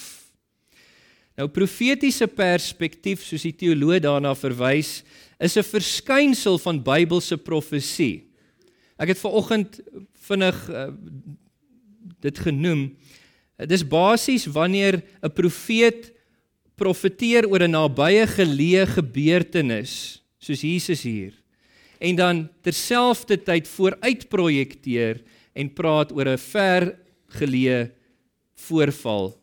Nou 1.36 1.50
profetiese 1.52 2.24
perspektief, 2.30 3.26
soos 3.26 3.44
die 3.44 3.52
teoloog 3.52 4.00
daarna 4.06 4.32
verwys, 4.38 5.02
is 5.36 5.58
'n 5.58 5.66
verskynsel 5.66 6.56
van 6.58 6.80
Bybelse 6.80 7.36
profesie. 7.36 8.30
Ek 8.96 9.08
het 9.12 9.18
vanoggend 9.18 9.80
vinnig 10.24 10.56
uh, 10.70 10.88
dit 12.20 12.38
genoem. 12.38 12.96
Dit 13.58 13.70
is 13.70 13.84
basies 13.84 14.46
wanneer 14.46 15.02
'n 15.20 15.32
profeet 15.34 16.13
profeteer 16.76 17.46
oor 17.46 17.62
'n 17.62 17.70
nabye 17.70 18.26
geleë 18.26 18.86
gebeurtenis 18.96 20.20
soos 20.38 20.60
Jesus 20.60 21.02
hier 21.02 21.32
en 22.00 22.16
dan 22.16 22.48
terselfdertyd 22.62 23.68
vooruit 23.68 24.28
projekteer 24.28 25.22
en 25.54 25.72
praat 25.72 26.12
oor 26.12 26.28
'n 26.28 26.38
ver 26.38 26.98
geleë 27.38 27.90
voorval 28.66 29.34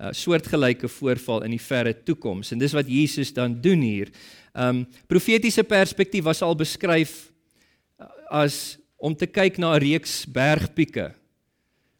'n 0.00 0.12
soortgelyke 0.12 0.88
voorval 0.88 1.44
in 1.44 1.50
die 1.56 1.62
verre 1.62 1.94
toekoms 1.94 2.52
en 2.52 2.58
dis 2.58 2.72
wat 2.72 2.88
Jesus 2.88 3.32
dan 3.32 3.60
doen 3.60 3.80
hier. 3.80 4.10
Um 4.54 4.86
profetiese 5.08 5.64
perspektief 5.64 6.24
was 6.24 6.42
al 6.42 6.54
beskryf 6.54 7.32
as 8.28 8.78
om 8.96 9.14
te 9.14 9.26
kyk 9.26 9.58
na 9.58 9.74
'n 9.74 9.80
reeks 9.80 10.26
bergpieke 10.26 11.14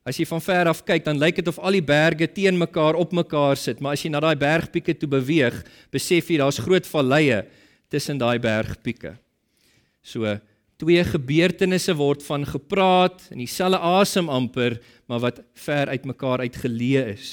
As 0.06 0.20
jy 0.20 0.26
van 0.30 0.42
ver 0.44 0.68
af 0.70 0.84
kyk, 0.86 1.02
dan 1.02 1.18
lyk 1.18 1.40
dit 1.40 1.48
of 1.50 1.58
al 1.58 1.74
die 1.74 1.82
berge 1.82 2.28
teen 2.30 2.54
mekaar 2.60 2.94
op 2.94 3.10
mekaar 3.16 3.58
sit, 3.58 3.80
maar 3.82 3.96
as 3.96 4.04
jy 4.04 4.12
na 4.14 4.20
daai 4.22 4.38
bergpieke 4.38 4.94
toe 4.94 5.08
beweeg, 5.10 5.56
besef 5.90 6.30
jy 6.30 6.38
daar's 6.38 6.60
groot 6.62 6.86
valleie 6.86 7.40
tussen 7.90 8.20
daai 8.20 8.38
bergpieke. 8.38 9.16
So 10.06 10.38
twee 10.78 11.02
gebeurtenisse 11.08 11.96
word 11.98 12.22
van 12.22 12.46
gepraat 12.46 13.24
in 13.32 13.40
dieselfde 13.42 13.80
asem 13.82 14.30
amper, 14.30 14.78
maar 15.10 15.24
wat 15.24 15.42
ver 15.58 15.90
uit 15.90 16.06
mekaar 16.06 16.44
uitgeleë 16.46 17.06
is. 17.16 17.30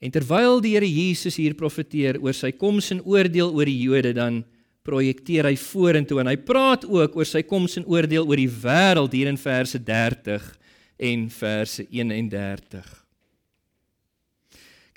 En 0.00 0.14
terwyl 0.14 0.62
die 0.62 0.76
Here 0.76 0.88
Jesus 0.88 1.36
hier 1.36 1.56
profeteer 1.58 2.20
oor 2.22 2.32
sy 2.36 2.54
koms 2.54 2.92
en 2.94 3.02
oordeel 3.02 3.50
oor 3.50 3.68
die 3.68 3.80
Jode, 3.82 4.14
dan 4.16 4.44
projekteer 4.88 5.50
hy 5.50 5.56
vorentoe 5.60 6.22
en 6.22 6.30
hy 6.32 6.38
praat 6.40 6.86
ook 6.88 7.18
oor 7.18 7.28
sy 7.28 7.42
koms 7.44 7.76
en 7.76 7.86
oordeel 7.90 8.24
oor 8.24 8.40
die 8.40 8.48
wêreld 8.62 9.12
hier 9.12 9.28
in 9.28 9.40
verse 9.40 9.76
30 9.84 10.48
en 11.10 11.28
verse 11.30 11.84
31. 11.84 12.88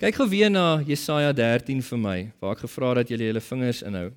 Kyk 0.02 0.16
gou 0.18 0.26
weer 0.26 0.50
na 0.50 0.80
Jesaja 0.82 1.30
13 1.36 1.84
vir 1.86 2.00
my 2.00 2.16
waar 2.42 2.56
ek 2.56 2.64
gevra 2.64 2.88
het 2.90 3.02
dat 3.02 3.12
julle 3.12 3.28
julle 3.28 3.44
vingers 3.44 3.84
inhou. 3.86 4.08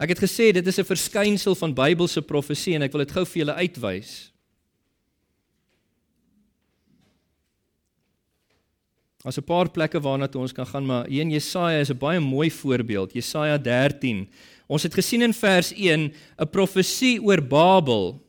Ek 0.00 0.12
het 0.12 0.22
gesê 0.22 0.52
dit 0.52 0.66
is 0.66 0.78
'n 0.78 0.88
verskynsel 0.88 1.54
van 1.54 1.74
Bybelse 1.74 2.22
profesie 2.22 2.74
en 2.74 2.82
ek 2.82 2.92
wil 2.92 3.04
dit 3.04 3.12
gou 3.12 3.24
vir 3.24 3.44
julle 3.44 3.60
uitwys. 3.60 4.30
Daar's 9.26 9.38
'n 9.38 9.44
paar 9.44 9.68
plekke 9.68 10.00
waarna 10.00 10.28
toe 10.28 10.40
ons 10.40 10.52
kan 10.52 10.66
gaan, 10.66 10.86
maar 10.86 11.06
hier 11.06 11.20
in 11.20 11.30
Jesaja 11.30 11.80
is 11.80 11.90
'n 11.90 11.98
baie 11.98 12.20
mooi 12.20 12.50
voorbeeld, 12.50 13.12
Jesaja 13.12 13.58
13. 13.58 14.28
Ons 14.68 14.82
het 14.82 14.94
gesien 14.94 15.22
in 15.22 15.34
vers 15.34 15.72
1 15.74 16.12
'n 16.38 16.50
profesie 16.50 17.20
oor 17.22 17.42
Babel 17.42 18.22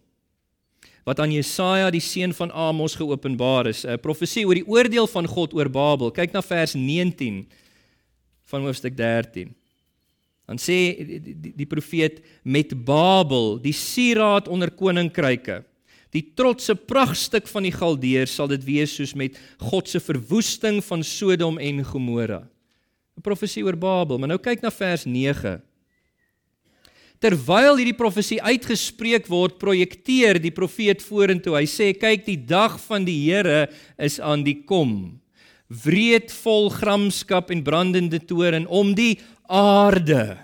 wat 1.03 1.19
aan 1.19 1.31
Jesaja 1.31 1.91
die 1.91 2.01
seun 2.01 2.33
van 2.33 2.51
Amos 2.51 2.95
geopenbaar 2.95 3.67
is, 3.67 3.85
'n 3.85 3.99
profesie 3.99 4.45
oor 4.45 4.55
die 4.55 4.67
oordeel 4.67 5.07
van 5.07 5.27
God 5.27 5.53
oor 5.53 5.69
Babel. 5.69 6.11
Kyk 6.11 6.31
na 6.31 6.41
vers 6.41 6.73
19 6.73 7.47
van 8.43 8.61
hoofstuk 8.61 8.97
13. 8.97 9.55
Dan 10.47 10.57
sê 10.57 11.05
die, 11.05 11.21
die, 11.21 11.53
die 11.55 11.65
profeet 11.65 12.21
met 12.43 12.85
Babel, 12.85 13.61
die 13.61 13.73
sieraad 13.73 14.47
onder 14.47 14.71
koninkryke 14.71 15.63
Die 16.15 16.23
trotse 16.35 16.75
pragtstuk 16.75 17.47
van 17.51 17.67
die 17.67 17.73
Galdeërs 17.75 18.37
sal 18.39 18.47
dit 18.51 18.63
wees 18.63 18.93
soos 18.95 19.13
met 19.17 19.35
God 19.59 19.89
se 19.91 19.99
verwoesting 19.99 20.79
van 20.85 21.03
Sodom 21.03 21.59
en 21.59 21.83
Gomora. 21.83 22.47
'n 23.17 23.21
Profesie 23.21 23.63
oor 23.65 23.75
Babel, 23.75 24.17
maar 24.17 24.29
nou 24.29 24.39
kyk 24.39 24.61
na 24.61 24.71
vers 24.71 25.05
9. 25.05 25.61
Terwyl 27.17 27.79
hierdie 27.79 27.97
profesie 27.97 28.37
uitgespreek 28.45 29.25
word, 29.27 29.57
projekteer 29.57 30.37
die 30.37 30.53
profeet 30.53 31.01
vorentoe. 31.01 31.55
Hy 31.57 31.65
sê: 31.65 31.93
"Kyk, 31.97 32.25
die 32.25 32.37
dag 32.37 32.77
van 32.85 33.05
die 33.05 33.17
Here 33.25 33.69
is 33.97 34.19
aan 34.19 34.43
die 34.43 34.61
kom. 34.63 35.19
Wreed 35.67 36.31
vol 36.31 36.69
gramskap 36.69 37.49
en 37.51 37.63
brandende 37.63 38.19
toorn 38.19 38.67
om 38.67 38.93
die 38.93 39.19
aarde. 39.49 40.37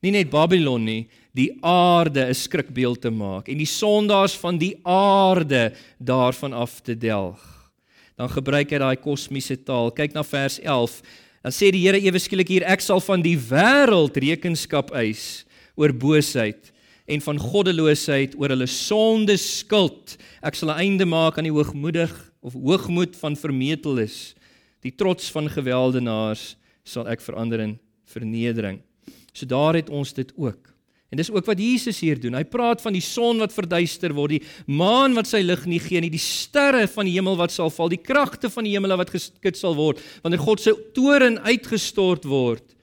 Nie 0.00 0.12
net 0.12 0.30
Babylon 0.30 0.84
nie, 0.84 1.08
die 1.32 1.58
aarde 1.60 2.26
'n 2.26 2.34
skrikbeeld 2.34 3.00
te 3.00 3.10
maak 3.10 3.48
en 3.48 3.58
die 3.58 3.66
sondaars 3.66 4.36
van 4.36 4.58
die 4.58 4.78
aarde 4.82 5.72
daarvan 5.98 6.52
af 6.52 6.80
te 6.80 6.94
delg. 6.94 7.40
Dan 8.16 8.28
gebruik 8.28 8.70
hy 8.70 8.78
daai 8.78 8.96
kosmiese 8.96 9.56
taal. 9.56 9.92
Kyk 9.94 10.12
na 10.12 10.24
vers 10.24 10.58
11. 10.58 11.02
Dan 11.42 11.52
sê 11.52 11.70
die 11.70 11.86
Here 11.86 12.00
ewe 12.00 12.18
skielik 12.18 12.48
hier 12.48 12.66
ek 12.66 12.80
sal 12.80 13.00
van 13.00 13.22
die 13.22 13.36
wêreld 13.38 14.16
rekenskap 14.16 14.90
eis 14.90 15.44
oor 15.76 15.92
boosheid 15.92 16.72
en 17.08 17.22
van 17.24 17.38
goddeloosheid 17.38 18.34
oor 18.36 18.48
hulle 18.48 18.66
sonde 18.66 19.36
skuld. 19.36 20.16
Ek 20.42 20.54
sal 20.54 20.70
'n 20.70 20.80
einde 20.80 21.06
maak 21.06 21.38
aan 21.38 21.46
die 21.46 21.54
hoogmoedig 21.54 22.12
of 22.42 22.52
hoogmoed 22.52 23.16
van 23.16 23.36
vermeteles. 23.36 24.34
Die 24.82 24.92
trots 24.92 25.30
van 25.30 25.48
gewelddenaars 25.48 26.56
sal 26.84 27.08
ek 27.08 27.20
verander 27.20 27.60
in 27.60 27.78
vernedering. 28.04 28.80
So 29.32 29.46
daar 29.46 29.74
het 29.74 29.90
ons 29.90 30.12
dit 30.12 30.32
ook 30.36 30.74
En 31.08 31.16
dis 31.16 31.30
ook 31.32 31.46
wat 31.48 31.60
Jesus 31.60 32.02
hier 32.04 32.18
doen. 32.20 32.36
Hy 32.36 32.44
praat 32.44 32.82
van 32.84 32.92
die 32.92 33.04
son 33.04 33.40
wat 33.40 33.54
verduister 33.56 34.12
word, 34.16 34.36
die 34.36 34.74
maan 34.76 35.16
wat 35.16 35.30
sy 35.30 35.40
lig 35.40 35.64
nie 35.64 35.80
gee 35.80 36.02
nie, 36.04 36.12
die 36.12 36.20
sterre 36.20 36.84
van 36.92 37.08
die 37.08 37.14
hemel 37.16 37.38
wat 37.40 37.54
sal 37.54 37.72
val, 37.72 37.88
die 37.88 38.02
kragte 38.02 38.50
van 38.52 38.68
die 38.68 38.74
hemele 38.76 38.98
wat 39.00 39.14
geskit 39.14 39.56
sal 39.56 39.76
word 39.78 40.02
wanneer 40.24 40.44
God 40.44 40.60
se 40.60 40.76
toren 40.96 41.40
uitgestort 41.48 42.28
word. 42.28 42.76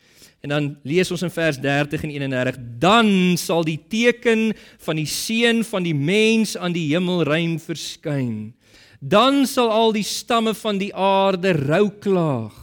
En 0.46 0.52
dan 0.54 0.72
lees 0.86 1.10
ons 1.14 1.24
in 1.26 1.34
vers 1.34 1.58
30 1.62 2.06
en 2.06 2.12
31: 2.18 2.60
Dan 2.82 3.08
sal 3.42 3.66
die 3.66 3.80
teken 3.90 4.52
van 4.86 5.00
die 5.02 5.10
seun 5.10 5.64
van 5.66 5.86
die 5.86 5.96
mens 5.98 6.54
aan 6.58 6.74
die 6.74 6.86
hemelruim 6.92 7.58
verskyn. 7.62 8.54
Dan 9.02 9.44
sal 9.50 9.70
al 9.74 9.94
die 9.94 10.06
stamme 10.06 10.54
van 10.58 10.78
die 10.82 10.94
aarde 10.94 11.54
rou 11.58 11.90
klaag. 12.02 12.54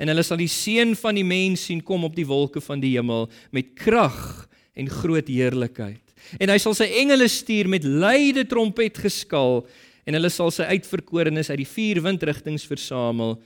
En 0.00 0.08
hulle 0.12 0.24
sal 0.24 0.40
die 0.40 0.50
seun 0.50 0.96
van 0.96 1.16
die 1.16 1.24
mens 1.24 1.68
sien 1.68 1.84
kom 1.84 2.04
op 2.08 2.16
die 2.16 2.28
wolke 2.28 2.60
van 2.64 2.80
die 2.80 2.96
hemel 2.96 3.30
met 3.52 3.72
krag 3.78 4.48
en 4.74 4.90
groot 4.90 5.28
heerlikheid. 5.30 6.02
En 6.40 6.50
hy 6.50 6.58
sal 6.60 6.76
sy 6.76 6.88
engele 7.00 7.28
stuur 7.30 7.68
met 7.70 7.84
luide 7.84 8.46
trompet 8.48 8.98
geskal 9.04 9.62
en 10.04 10.16
hulle 10.16 10.30
sal 10.32 10.52
sy 10.52 10.66
uitverkorenes 10.74 11.50
uit 11.52 11.60
die 11.62 11.68
vier 11.68 12.00
windrigtings 12.04 12.66
versamel 12.68 13.38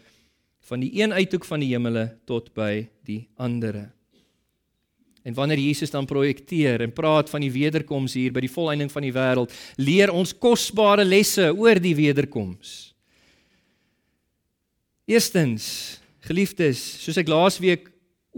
van 0.68 0.82
die 0.82 0.90
een 1.00 1.14
uithoek 1.14 1.46
van 1.48 1.62
die 1.62 1.70
hemele 1.72 2.08
tot 2.28 2.50
by 2.56 2.88
die 3.08 3.22
andere. 3.40 3.88
En 5.28 5.34
wanneer 5.36 5.60
Jesus 5.60 5.90
dan 5.92 6.06
projekteer 6.08 6.80
en 6.84 6.92
praat 6.94 7.30
van 7.30 7.42
die 7.44 7.52
wederkoms 7.52 8.14
hier 8.16 8.32
by 8.32 8.42
die 8.44 8.52
volëinding 8.52 8.90
van 8.92 9.04
die 9.04 9.12
wêreld, 9.12 9.52
leer 9.76 10.12
ons 10.14 10.32
kosbare 10.32 11.04
lesse 11.04 11.50
oor 11.52 11.80
die 11.82 11.94
wederkoms. 11.98 12.94
Eerstens, 15.08 15.98
geliefdes, 16.24 16.80
soos 17.02 17.18
ek 17.20 17.30
laasweek 17.32 17.88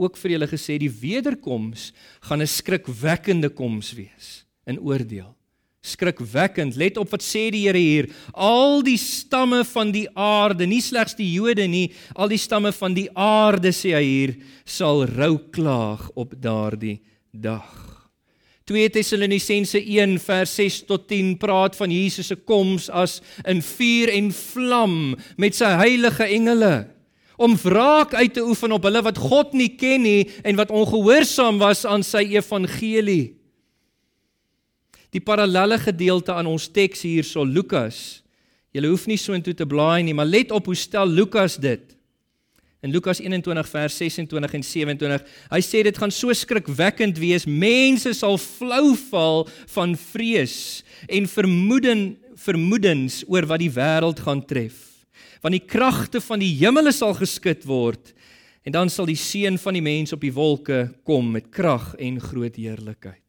ook 0.00 0.16
vir 0.20 0.36
julle 0.36 0.48
gesê 0.48 0.78
die 0.80 0.90
wederkoms 0.90 1.92
gaan 2.24 2.40
'n 2.40 2.46
skrikwekkende 2.46 3.50
koms 3.52 3.92
wees 3.92 4.44
in 4.66 4.80
oordeel. 4.80 5.36
Skrikwekkend. 5.80 6.76
Let 6.76 6.98
op 7.00 7.08
wat 7.10 7.22
sê 7.22 7.48
die 7.50 7.64
Here 7.64 7.78
hier. 7.78 8.10
Al 8.34 8.82
die 8.82 8.98
stamme 8.98 9.64
van 9.64 9.92
die 9.92 10.08
aarde, 10.14 10.66
nie 10.66 10.80
slegs 10.80 11.14
die 11.16 11.32
Jode 11.32 11.66
nie, 11.66 11.92
al 12.14 12.28
die 12.28 12.38
stamme 12.38 12.72
van 12.72 12.94
die 12.94 13.08
aarde 13.16 13.72
sê 13.72 13.94
hy 13.96 14.04
hier, 14.04 14.34
sal 14.64 15.06
rou 15.06 15.38
klaag 15.50 16.10
op 16.14 16.34
daardie 16.36 17.00
dag. 17.32 17.90
2 18.68 18.90
Tessalonisense 18.90 19.80
1 19.80 20.18
vers 20.22 20.52
6 20.54 20.82
tot 20.86 21.08
10 21.08 21.38
praat 21.38 21.74
van 21.74 21.90
Jesus 21.90 22.28
se 22.30 22.36
koms 22.36 22.90
as 22.90 23.18
in 23.48 23.62
vuur 23.64 24.12
en 24.14 24.28
vlam 24.30 25.16
met 25.40 25.56
sy 25.56 25.72
heilige 25.80 26.28
engele 26.28 26.84
om 27.40 27.57
wraak 27.57 28.12
uit 28.14 28.35
te 28.37 28.42
oefen 28.44 28.74
op 28.76 28.85
hulle 28.85 29.00
wat 29.07 29.18
God 29.18 29.55
nie 29.57 29.70
ken 29.81 30.05
nie 30.05 30.29
en 30.44 30.59
wat 30.61 30.72
ongehoorsaam 30.74 31.61
was 31.62 31.87
aan 31.88 32.05
sy 32.05 32.26
evangelie. 32.35 33.33
Die 35.11 35.22
parallelle 35.24 35.79
gedeelte 35.81 36.37
aan 36.37 36.50
ons 36.50 36.68
teks 36.70 37.07
hierso 37.09 37.46
Lukas. 37.48 38.20
Jy 38.76 38.85
hoef 38.85 39.09
nie 39.11 39.18
so 39.18 39.35
intoe 39.35 39.57
te 39.57 39.66
blaai 39.66 40.05
nie, 40.07 40.14
maar 40.14 40.29
let 40.29 40.53
op 40.55 40.68
hoe 40.68 40.76
stel 40.79 41.09
Lukas 41.09 41.57
dit. 41.59 41.96
In 42.85 42.92
Lukas 42.94 43.18
21 43.20 43.66
vers 43.68 43.96
26 43.98 44.55
en 44.57 44.62
27, 44.64 45.24
hy 45.50 45.62
sê 45.64 45.83
dit 45.85 45.98
gaan 46.00 46.12
so 46.14 46.33
skrikwekkend 46.33 47.18
wees, 47.20 47.48
mense 47.48 48.14
sal 48.16 48.38
flou 48.40 48.94
val 49.11 49.42
van 49.74 49.96
vrees 50.12 50.55
en 51.09 51.29
vermoeden 51.29 52.07
vermoedens 52.40 53.20
oor 53.29 53.44
wat 53.48 53.61
die 53.61 53.72
wêreld 53.74 54.22
gaan 54.24 54.40
tref 54.48 54.89
want 55.40 55.56
die 55.56 55.66
kragte 55.66 56.20
van 56.20 56.42
die 56.42 56.52
hemele 56.61 56.92
sal 56.92 57.14
geskit 57.16 57.66
word 57.68 58.12
en 58.66 58.74
dan 58.76 58.92
sal 58.92 59.09
die 59.09 59.18
seun 59.18 59.56
van 59.59 59.76
die 59.76 59.85
mens 59.85 60.12
op 60.12 60.20
die 60.20 60.35
wolke 60.35 60.90
kom 61.09 61.33
met 61.33 61.48
krag 61.54 61.94
en 61.98 62.20
groot 62.20 62.59
heerlikheid. 62.61 63.22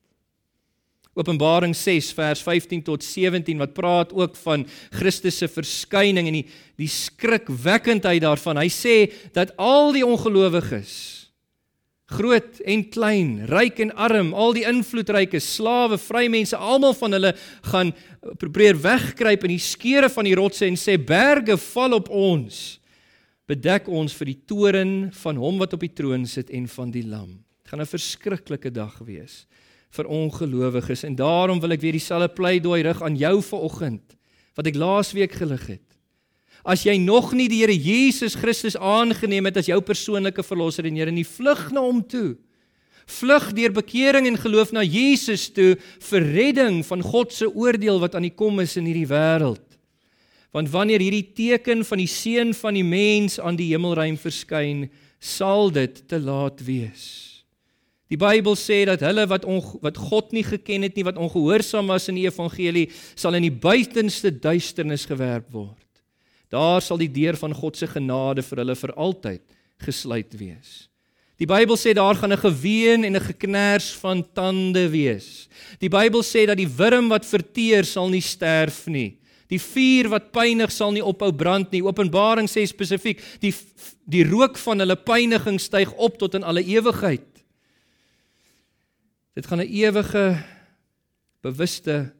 Openbaring 1.12 1.74
6 1.76 2.14
vers 2.16 2.42
15 2.44 2.84
tot 2.88 3.04
17 3.04 3.60
wat 3.60 3.74
praat 3.76 4.14
ook 4.16 4.36
van 4.46 4.64
Christus 4.96 5.42
se 5.42 5.50
verskyning 5.52 6.30
en 6.30 6.38
die 6.40 6.46
die 6.80 6.88
skrikwekkendheid 6.90 8.24
daarvan. 8.24 8.58
Hy 8.58 8.70
sê 8.72 8.96
dat 9.36 9.52
al 9.60 9.92
die 9.94 10.06
ongelowiges 10.08 11.21
groot 12.12 12.60
en 12.68 12.84
klein, 12.92 13.32
ryk 13.50 13.80
en 13.86 13.94
arm, 13.96 14.34
al 14.34 14.56
die 14.58 14.66
invloedryke, 14.68 15.40
slawe, 15.42 15.98
vrymense, 16.02 16.58
almal 16.58 16.94
van 16.98 17.16
hulle 17.18 17.34
gaan 17.72 17.94
probeer 18.42 18.78
wegkruip 18.82 19.48
in 19.48 19.56
die 19.56 19.64
skeure 19.64 20.10
van 20.12 20.28
die 20.28 20.36
rotse 20.38 20.68
en 20.68 20.80
sê 20.80 20.98
berge 21.00 21.58
val 21.72 21.98
op 21.98 22.12
ons. 22.12 22.80
Bedek 23.50 23.90
ons 23.92 24.14
vir 24.16 24.32
die 24.32 24.40
toren 24.48 24.94
van 25.24 25.40
hom 25.42 25.60
wat 25.60 25.76
op 25.76 25.84
die 25.84 25.94
troon 25.96 26.28
sit 26.30 26.52
en 26.56 26.68
van 26.72 26.92
die 26.94 27.04
lam. 27.08 27.40
Dit 27.64 27.74
gaan 27.74 27.82
'n 27.82 27.96
verskriklike 27.96 28.72
dag 28.72 28.98
wees 29.00 29.46
vir 29.92 30.08
ongelowiges 30.08 31.04
en 31.04 31.16
daarom 31.16 31.60
wil 31.60 31.72
ek 31.72 31.82
weer 31.82 31.92
dieselfde 31.92 32.30
pleidooi 32.30 32.82
rig 32.84 33.02
aan 33.02 33.18
jou 33.18 33.42
vanoggend 33.42 34.16
wat 34.56 34.68
ek 34.68 34.76
laasweek 34.76 35.32
gelig 35.32 35.68
het. 35.68 35.91
As 36.64 36.86
jy 36.86 36.98
nog 37.02 37.32
nie 37.34 37.50
die 37.50 37.64
Here 37.64 37.74
Jesus 37.74 38.36
Christus 38.38 38.78
aangeneem 38.78 39.50
het 39.50 39.58
as 39.62 39.70
jou 39.72 39.80
persoonlike 39.82 40.44
verlosser 40.46 40.86
en 40.86 41.00
Here 41.00 41.14
nie 41.14 41.26
vlug 41.26 41.70
na 41.74 41.82
hom 41.82 42.04
toe. 42.06 42.36
Vlug 43.10 43.50
deur 43.58 43.74
bekering 43.74 44.28
en 44.30 44.38
geloof 44.40 44.72
na 44.76 44.84
Jesus 44.86 45.50
toe 45.52 45.74
vir 46.12 46.28
redding 46.36 46.82
van 46.86 47.02
God 47.04 47.34
se 47.34 47.50
oordeel 47.50 48.00
wat 48.04 48.16
aan 48.16 48.30
die 48.30 48.36
kom 48.36 48.62
is 48.64 48.78
in 48.80 48.88
hierdie 48.88 49.10
wêreld. 49.10 49.66
Want 50.52 50.70
wanneer 50.72 51.02
hierdie 51.02 51.32
teken 51.34 51.84
van 51.88 52.02
die 52.04 52.12
seun 52.12 52.54
van 52.54 52.78
die 52.78 52.86
mens 52.86 53.40
aan 53.40 53.58
die 53.58 53.72
hemelruim 53.72 54.18
verskyn, 54.20 54.90
sal 55.22 55.72
dit 55.74 56.02
te 56.12 56.20
laat 56.20 56.62
wees. 56.66 57.04
Die 58.12 58.20
Bybel 58.20 58.58
sê 58.60 58.82
dat 58.90 59.04
hulle 59.06 59.24
wat 59.32 59.46
on, 59.48 59.62
wat 59.80 59.96
God 59.96 60.34
nie 60.36 60.44
geken 60.44 60.84
het 60.84 60.98
nie, 60.98 61.06
wat 61.08 61.20
ongehoorsaam 61.22 61.94
was 61.94 62.10
in 62.12 62.20
die 62.20 62.28
evangelie, 62.28 62.90
sal 63.16 63.38
in 63.40 63.48
die 63.48 63.54
buitenste 63.54 64.34
duisternis 64.36 65.08
gewerp 65.08 65.48
word. 65.56 65.80
Daar 66.52 66.84
sal 66.84 67.00
die 67.00 67.12
deur 67.12 67.38
van 67.40 67.54
God 67.56 67.80
se 67.80 67.88
genade 67.88 68.44
vir 68.44 68.64
hulle 68.64 68.76
vir 68.76 68.94
altyd 69.00 69.44
gesluit 69.82 70.34
wees. 70.38 70.92
Die 71.42 71.48
Bybel 71.50 71.78
sê 71.80 71.96
daar 71.98 72.16
gaan 72.20 72.34
'n 72.34 72.38
geween 72.38 73.04
en 73.04 73.16
'n 73.16 73.28
geknars 73.32 73.94
van 74.04 74.22
tande 74.34 74.90
wees. 74.90 75.48
Die 75.80 75.90
Bybel 75.90 76.22
sê 76.22 76.46
dat 76.46 76.58
die 76.58 76.70
wurm 76.70 77.10
wat 77.10 77.26
verteer 77.26 77.84
sal 77.84 78.10
nie 78.10 78.22
sterf 78.22 78.86
nie. 78.88 79.18
Die 79.48 79.60
vuur 79.60 80.10
wat 80.10 80.32
pynig 80.32 80.72
sal 80.72 80.92
nie 80.92 81.04
ophou 81.04 81.32
brand 81.34 81.72
nie. 81.72 81.84
Openbaring 81.84 82.48
sê 82.48 82.68
spesifiek 82.68 83.20
die 83.40 83.54
die 84.06 84.24
rook 84.24 84.58
van 84.58 84.80
hulle 84.80 84.96
pyniging 84.96 85.60
styg 85.60 85.92
op 85.94 86.18
tot 86.18 86.36
in 86.36 86.44
alle 86.44 86.64
ewigheid. 86.64 87.44
Dit 89.36 89.48
gaan 89.48 89.60
'n 89.60 89.72
ewige 89.72 90.44
bewuste 91.42 92.14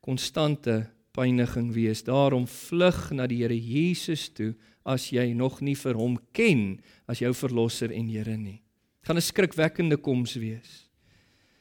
konstante 0.00 0.90
pyniging 1.18 1.72
wees. 1.74 2.04
Daarom 2.06 2.46
vlug 2.46 3.10
na 3.16 3.26
die 3.26 3.42
Here 3.42 3.56
Jesus 3.56 4.28
toe 4.30 4.52
as 4.88 5.10
jy 5.12 5.32
nog 5.36 5.60
nie 5.64 5.76
vir 5.76 5.98
hom 5.98 6.16
ken 6.36 6.78
as 7.10 7.22
jou 7.22 7.32
verlosser 7.34 7.92
en 7.94 8.08
Here 8.08 8.36
nie. 8.36 8.60
Dit 9.00 9.10
gaan 9.10 9.16
'n 9.16 9.30
skrikwekkende 9.30 9.96
koms 9.96 10.34
wees. 10.34 10.88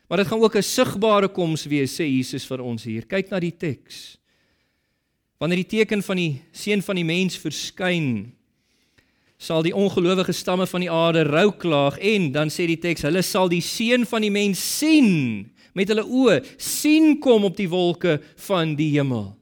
Maar 0.07 0.19
dit 0.19 0.27
gaan 0.27 0.39
ook 0.39 0.55
'n 0.55 0.63
sigbare 0.63 1.27
koms 1.27 1.65
wees 1.65 1.99
sê 1.99 2.05
Jesus 2.05 2.45
vir 2.45 2.61
ons 2.61 2.83
hier. 2.83 3.05
Kyk 3.05 3.29
na 3.29 3.39
die 3.39 3.51
teks. 3.57 4.17
Wanneer 5.39 5.63
die 5.67 5.83
teken 5.83 6.01
van 6.01 6.17
die 6.17 6.41
seun 6.51 6.81
van 6.81 6.95
die 6.95 7.05
mens 7.05 7.37
verskyn, 7.37 8.33
sal 9.37 9.61
die 9.61 9.75
ongelowige 9.75 10.33
stamme 10.33 10.65
van 10.65 10.81
die 10.81 10.91
aarde 10.91 11.23
rou 11.23 11.51
klaag 11.51 11.99
en 11.99 12.31
dan 12.31 12.49
sê 12.49 12.65
die 12.65 12.79
teks, 12.79 13.01
hulle 13.01 13.21
sal 13.21 13.47
die 13.47 13.61
seun 13.61 14.05
van 14.05 14.21
die 14.21 14.31
mens 14.31 14.79
sien 14.79 15.51
met 15.73 15.87
hulle 15.87 16.03
oë, 16.03 16.41
sien 16.57 17.19
kom 17.19 17.43
op 17.43 17.55
die 17.55 17.69
wolke 17.69 18.17
van 18.35 18.75
die 18.75 18.89
hemel. 18.97 19.36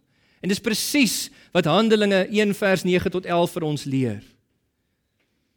En 0.46 0.52
dis 0.52 0.62
presies 0.62 1.32
wat 1.56 1.66
Handelinge 1.66 2.28
1 2.30 2.54
vers 2.54 2.84
9 2.86 3.10
tot 3.10 3.26
11 3.26 3.54
vir 3.58 3.64
ons 3.66 3.86
leer. 3.90 4.20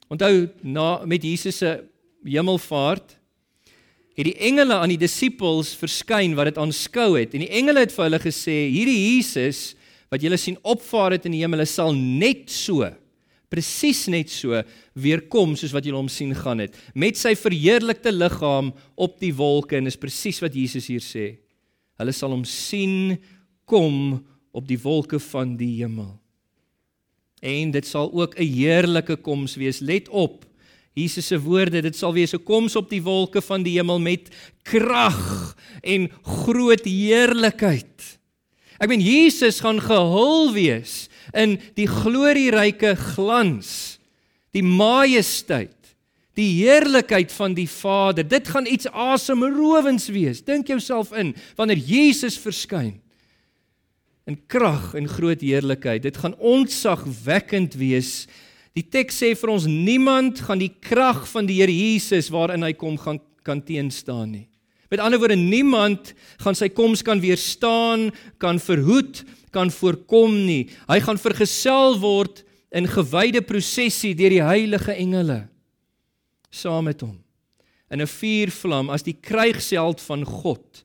Onthou 0.08 0.46
na 0.64 1.04
met 1.04 1.26
Jesus 1.28 1.60
se 1.60 1.74
hemelvaart 2.24 3.18
het 4.16 4.26
die 4.26 4.38
engele 4.48 4.78
aan 4.80 4.90
die 4.90 4.98
disippels 4.98 5.74
verskyn 5.76 6.32
wat 6.38 6.48
dit 6.48 6.56
aanskou 6.58 7.12
het. 7.18 7.36
En 7.36 7.44
die 7.44 7.52
engele 7.60 7.84
het 7.84 7.92
vir 7.92 8.08
hulle 8.08 8.22
gesê 8.22 8.56
hierdie 8.72 8.96
Jesus 8.96 9.76
wat 10.08 10.24
julle 10.24 10.40
sien 10.40 10.56
opvaar 10.64 11.18
het 11.18 11.28
in 11.28 11.36
die 11.36 11.44
hemel 11.44 11.66
sal 11.68 11.92
net 11.92 12.48
so 12.48 12.88
presies 13.52 14.06
net 14.12 14.32
so 14.32 14.56
weer 14.98 15.22
kom 15.32 15.54
soos 15.56 15.72
wat 15.76 15.86
julle 15.86 16.00
hom 16.00 16.10
sien 16.12 16.34
gaan 16.36 16.64
het. 16.64 16.74
Met 16.96 17.20
sy 17.20 17.34
verheerlikte 17.38 18.12
liggaam 18.12 18.72
op 18.96 19.20
die 19.22 19.32
wolke. 19.36 19.78
En 19.78 19.88
is 19.88 20.00
presies 20.00 20.40
wat 20.44 20.56
Jesus 20.56 20.88
hier 20.90 21.04
sê. 21.04 21.28
Hulle 22.00 22.14
sal 22.14 22.34
hom 22.34 22.44
sien 22.48 23.16
kom 23.68 24.18
op 24.58 24.66
die 24.66 24.80
wolke 24.82 25.20
van 25.22 25.54
die 25.58 25.76
hemel. 25.78 26.16
En 27.38 27.70
dit 27.70 27.86
sal 27.86 28.10
ook 28.10 28.34
'n 28.34 28.42
heerlike 28.42 29.16
koms 29.16 29.54
wees. 29.54 29.78
Let 29.78 30.08
op. 30.08 30.44
Jesus 30.92 31.26
se 31.26 31.38
woorde, 31.40 31.82
dit 31.82 31.96
sal 31.96 32.12
wees 32.12 32.34
'n 32.34 32.42
koms 32.42 32.76
op 32.76 32.90
die 32.90 33.02
wolke 33.02 33.42
van 33.42 33.62
die 33.62 33.78
hemel 33.78 34.00
met 34.00 34.28
krag 34.62 35.56
en 35.82 36.10
groot 36.22 36.84
heerlikheid. 36.84 38.18
Ek 38.78 38.88
meen 38.88 39.00
Jesus 39.00 39.60
gaan 39.60 39.80
gehul 39.80 40.52
wees 40.52 41.08
in 41.32 41.60
die 41.74 41.86
glorieryke 41.86 42.96
glans, 42.96 43.98
die 44.50 44.62
majesteit, 44.62 45.96
die 46.34 46.64
heerlikheid 46.64 47.32
van 47.32 47.54
die 47.54 47.68
Vader. 47.68 48.28
Dit 48.28 48.48
gaan 48.48 48.66
iets 48.66 48.86
asemrowends 48.86 50.08
wees. 50.08 50.44
Dink 50.44 50.66
jouself 50.66 51.12
in 51.12 51.34
wanneer 51.56 51.76
Jesus 51.76 52.38
verskyn 52.38 53.00
in 54.28 54.36
krag 54.50 54.92
en 54.98 55.08
groot 55.08 55.40
heerlikheid. 55.40 56.04
Dit 56.04 56.20
gaan 56.20 56.36
ontzagwekkend 56.36 57.78
wees. 57.80 58.26
Die 58.76 58.84
teks 58.84 59.22
sê 59.22 59.32
vir 59.38 59.54
ons 59.54 59.66
niemand 59.68 60.42
gaan 60.44 60.60
die 60.60 60.74
krag 60.84 61.24
van 61.32 61.48
die 61.48 61.58
Here 61.62 61.72
Jesus 61.72 62.28
waarin 62.34 62.66
hy 62.66 62.74
kom 62.76 62.98
gaan 63.00 63.22
kan 63.46 63.62
teenstaan 63.64 64.34
nie. 64.34 64.46
Met 64.92 65.00
ander 65.00 65.20
woorde 65.20 65.38
niemand 65.40 66.12
gaan 66.42 66.56
sy 66.56 66.68
koms 66.72 67.00
kan 67.04 67.20
weerstaan, 67.20 68.10
kan 68.40 68.60
verhoed, 68.60 69.22
kan 69.52 69.72
voorkom 69.72 70.34
nie. 70.44 70.68
Hy 70.88 70.98
gaan 71.04 71.20
vergesel 71.20 71.96
word 72.00 72.42
in 72.76 72.88
gewyde 72.88 73.40
prosessie 73.44 74.12
deur 74.16 74.34
die 74.34 74.44
heilige 74.44 74.92
engele 74.96 75.46
saam 76.52 76.86
met 76.88 77.00
hom 77.04 77.16
in 77.92 78.00
'n 78.00 78.08
vuurvlam 78.08 78.90
as 78.90 79.02
die 79.02 79.16
krygsheld 79.16 80.00
van 80.00 80.24
God 80.24 80.84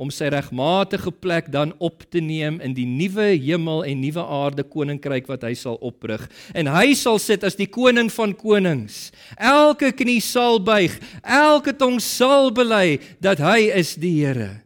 om 0.00 0.08
sy 0.08 0.30
regmatige 0.32 1.12
plek 1.12 1.50
dan 1.52 1.74
op 1.78 2.06
te 2.08 2.22
neem 2.24 2.56
in 2.64 2.72
die 2.76 2.86
nuwe 2.88 3.34
hemel 3.36 3.82
en 3.84 4.00
nuwe 4.00 4.22
aarde 4.24 4.64
koninkryk 4.64 5.28
wat 5.28 5.44
hy 5.44 5.52
sal 5.58 5.76
oprig. 5.84 6.24
En 6.56 6.70
hy 6.72 6.94
sal 6.96 7.20
sit 7.20 7.44
as 7.44 7.58
die 7.58 7.68
koning 7.68 8.08
van 8.14 8.32
konings. 8.32 9.10
Elke 9.36 9.92
knie 9.96 10.22
sal 10.24 10.56
buig, 10.64 10.96
elke 11.20 11.76
tong 11.76 12.00
sal 12.00 12.48
bely 12.56 12.96
dat 13.20 13.44
hy 13.44 13.68
is 13.76 13.92
die 14.00 14.16
Here. 14.20 14.62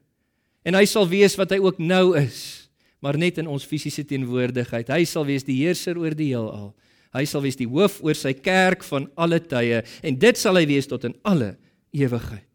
En 0.65 0.79
hy 0.79 0.87
sal 0.89 1.05
wees 1.11 1.35
wat 1.37 1.53
hy 1.53 1.61
ook 1.63 1.83
nou 1.83 2.15
is, 2.17 2.71
maar 3.05 3.19
net 3.21 3.37
in 3.43 3.51
ons 3.51 3.67
fisiese 3.69 4.07
teenwoordigheid. 4.09 4.89
Hy 4.89 5.03
sal 5.07 5.27
wees 5.29 5.45
die 5.45 5.59
heerser 5.61 5.99
oor 6.01 6.15
die 6.17 6.31
heelal. 6.31 6.73
Hy 7.15 7.27
sal 7.31 7.45
wees 7.45 7.59
die 7.59 7.69
hoof 7.71 8.01
oor 8.03 8.17
sy 8.19 8.33
kerk 8.39 8.83
van 8.87 9.11
alle 9.15 9.43
tye 9.43 9.83
en 10.03 10.17
dit 10.19 10.41
sal 10.41 10.59
hy 10.59 10.65
wees 10.71 10.89
tot 10.91 11.05
in 11.07 11.15
alle 11.27 11.55
ewigheid. 11.95 12.54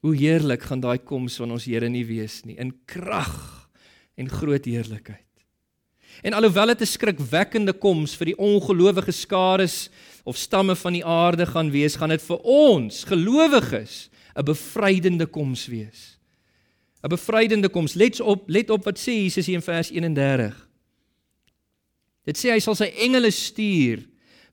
Hoe 0.00 0.16
heerlik 0.16 0.62
gaan 0.62 0.80
daai 0.80 0.98
koms 0.98 1.36
van 1.36 1.52
ons 1.52 1.66
Here 1.68 1.88
nie 1.88 2.06
wees 2.08 2.40
nie 2.44 2.56
in 2.56 2.72
krag 2.88 3.68
en 4.16 4.28
groot 4.28 4.64
heerlikheid. 4.64 5.26
En 6.24 6.32
alhoewel 6.36 6.72
dit 6.74 6.80
'n 6.82 6.86
skrikwekkende 6.86 7.72
koms 7.72 8.16
vir 8.16 8.26
die 8.32 8.38
ongelowige 8.38 9.12
skares 9.12 9.90
of 10.24 10.36
stamme 10.36 10.76
van 10.76 10.92
die 10.92 11.04
aarde 11.04 11.46
gaan 11.46 11.70
wees, 11.70 11.96
gaan 11.96 12.08
dit 12.08 12.22
vir 12.22 12.38
ons 12.42 13.04
gelowiges 13.04 14.10
'n 14.36 14.44
bevrydende 14.44 15.26
koms 15.26 15.66
wees. 15.66 16.18
'n 17.02 17.08
Bevrydende 17.08 17.68
koms. 17.68 17.94
Let 17.94 18.20
op, 18.20 18.48
let 18.48 18.70
op 18.70 18.84
wat 18.84 18.98
sê 18.98 19.12
Jesus 19.24 19.46
hier 19.46 19.56
in 19.56 19.62
vers 19.62 19.90
31. 19.90 20.68
Dit 22.24 22.38
sê 22.38 22.52
hy 22.52 22.60
sal 22.60 22.74
sy 22.74 22.92
engele 23.00 23.30
stuur 23.30 24.04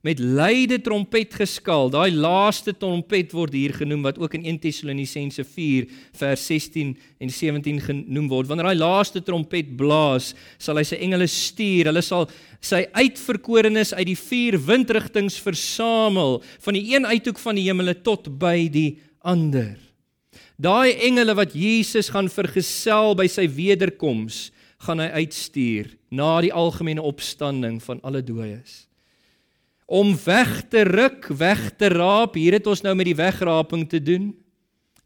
met 0.06 0.20
luide 0.22 0.78
trompet 0.82 1.34
geskal. 1.34 1.90
Daai 1.90 2.12
laaste 2.14 2.72
trompet 2.76 3.32
word 3.34 3.54
hier 3.56 3.74
genoem 3.74 4.04
wat 4.06 4.18
ook 4.22 4.36
in 4.38 4.46
1 4.46 4.60
Tessalonisense 4.62 5.44
4 5.44 5.88
vers 6.20 6.44
16 6.46 6.94
en 7.18 7.32
17 7.34 7.80
genoem 7.88 8.28
word. 8.30 8.48
Wanneer 8.50 8.70
daai 8.70 8.78
laaste 8.78 9.22
trompet 9.26 9.74
blaas, 9.78 10.32
sal 10.58 10.78
hy 10.78 10.86
sy 10.86 11.00
engele 11.02 11.26
stuur. 11.30 11.90
Hulle 11.90 12.04
sal 12.04 12.28
sy 12.62 12.84
uitverkorenes 12.94 13.94
uit 13.96 14.06
die 14.12 14.18
vier 14.18 14.58
windrigtings 14.68 15.38
versamel 15.42 16.40
van 16.64 16.78
die 16.78 16.86
een 16.94 17.06
uithoek 17.06 17.38
van 17.42 17.58
die 17.58 17.66
hemele 17.68 17.96
tot 18.06 18.30
by 18.38 18.68
die 18.72 18.90
ander. 19.26 19.76
Daai 20.58 20.94
engele 21.06 21.36
wat 21.38 21.54
Jesus 21.54 22.10
gaan 22.10 22.30
vergesel 22.30 23.14
by 23.18 23.28
sy 23.30 23.46
wederkoms, 23.50 24.48
gaan 24.82 25.02
hy 25.02 25.24
uitstuur 25.24 25.90
na 26.14 26.36
die 26.42 26.54
algemene 26.54 27.02
opstanding 27.02 27.80
van 27.82 27.98
alle 28.06 28.22
dooies 28.22 28.87
om 29.88 30.12
weg 30.24 30.68
te 30.68 30.84
ruk, 30.84 31.30
weg 31.32 31.70
te 31.80 31.88
raap. 31.88 32.36
Hier 32.36 32.58
het 32.58 32.66
ons 32.68 32.84
nou 32.84 32.92
met 32.98 33.08
die 33.08 33.16
wegraping 33.16 33.86
te 33.88 34.02
doen. 34.04 34.34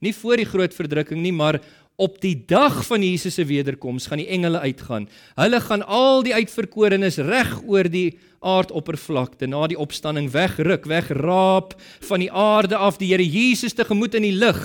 Nie 0.02 0.14
voor 0.16 0.42
die 0.42 0.48
groot 0.48 0.74
verdrukking 0.74 1.22
nie, 1.22 1.32
maar 1.32 1.60
op 2.02 2.16
die 2.18 2.34
dag 2.50 2.80
van 2.88 3.04
Jesus 3.04 3.36
se 3.38 3.44
wederkoms 3.46 4.08
gaan 4.10 4.18
die 4.18 4.26
engele 4.34 4.58
uitgaan. 4.58 5.06
Hulle 5.38 5.60
gaan 5.62 5.86
al 5.86 6.24
die 6.26 6.34
uitverkorenes 6.34 7.20
reg 7.22 7.52
oor 7.62 7.86
die 7.86 8.18
aardoppervlakte 8.42 9.46
na 9.46 9.68
die 9.70 9.78
opstanding 9.78 10.32
wegruk, 10.34 10.88
wegraap 10.90 11.76
van 12.08 12.24
die 12.24 12.32
aarde 12.32 12.74
af 12.74 12.98
die 12.98 13.12
Here 13.12 13.22
Jesus 13.22 13.78
te 13.78 13.86
gemoed 13.86 14.18
in 14.18 14.26
die 14.26 14.34
lig. 14.34 14.58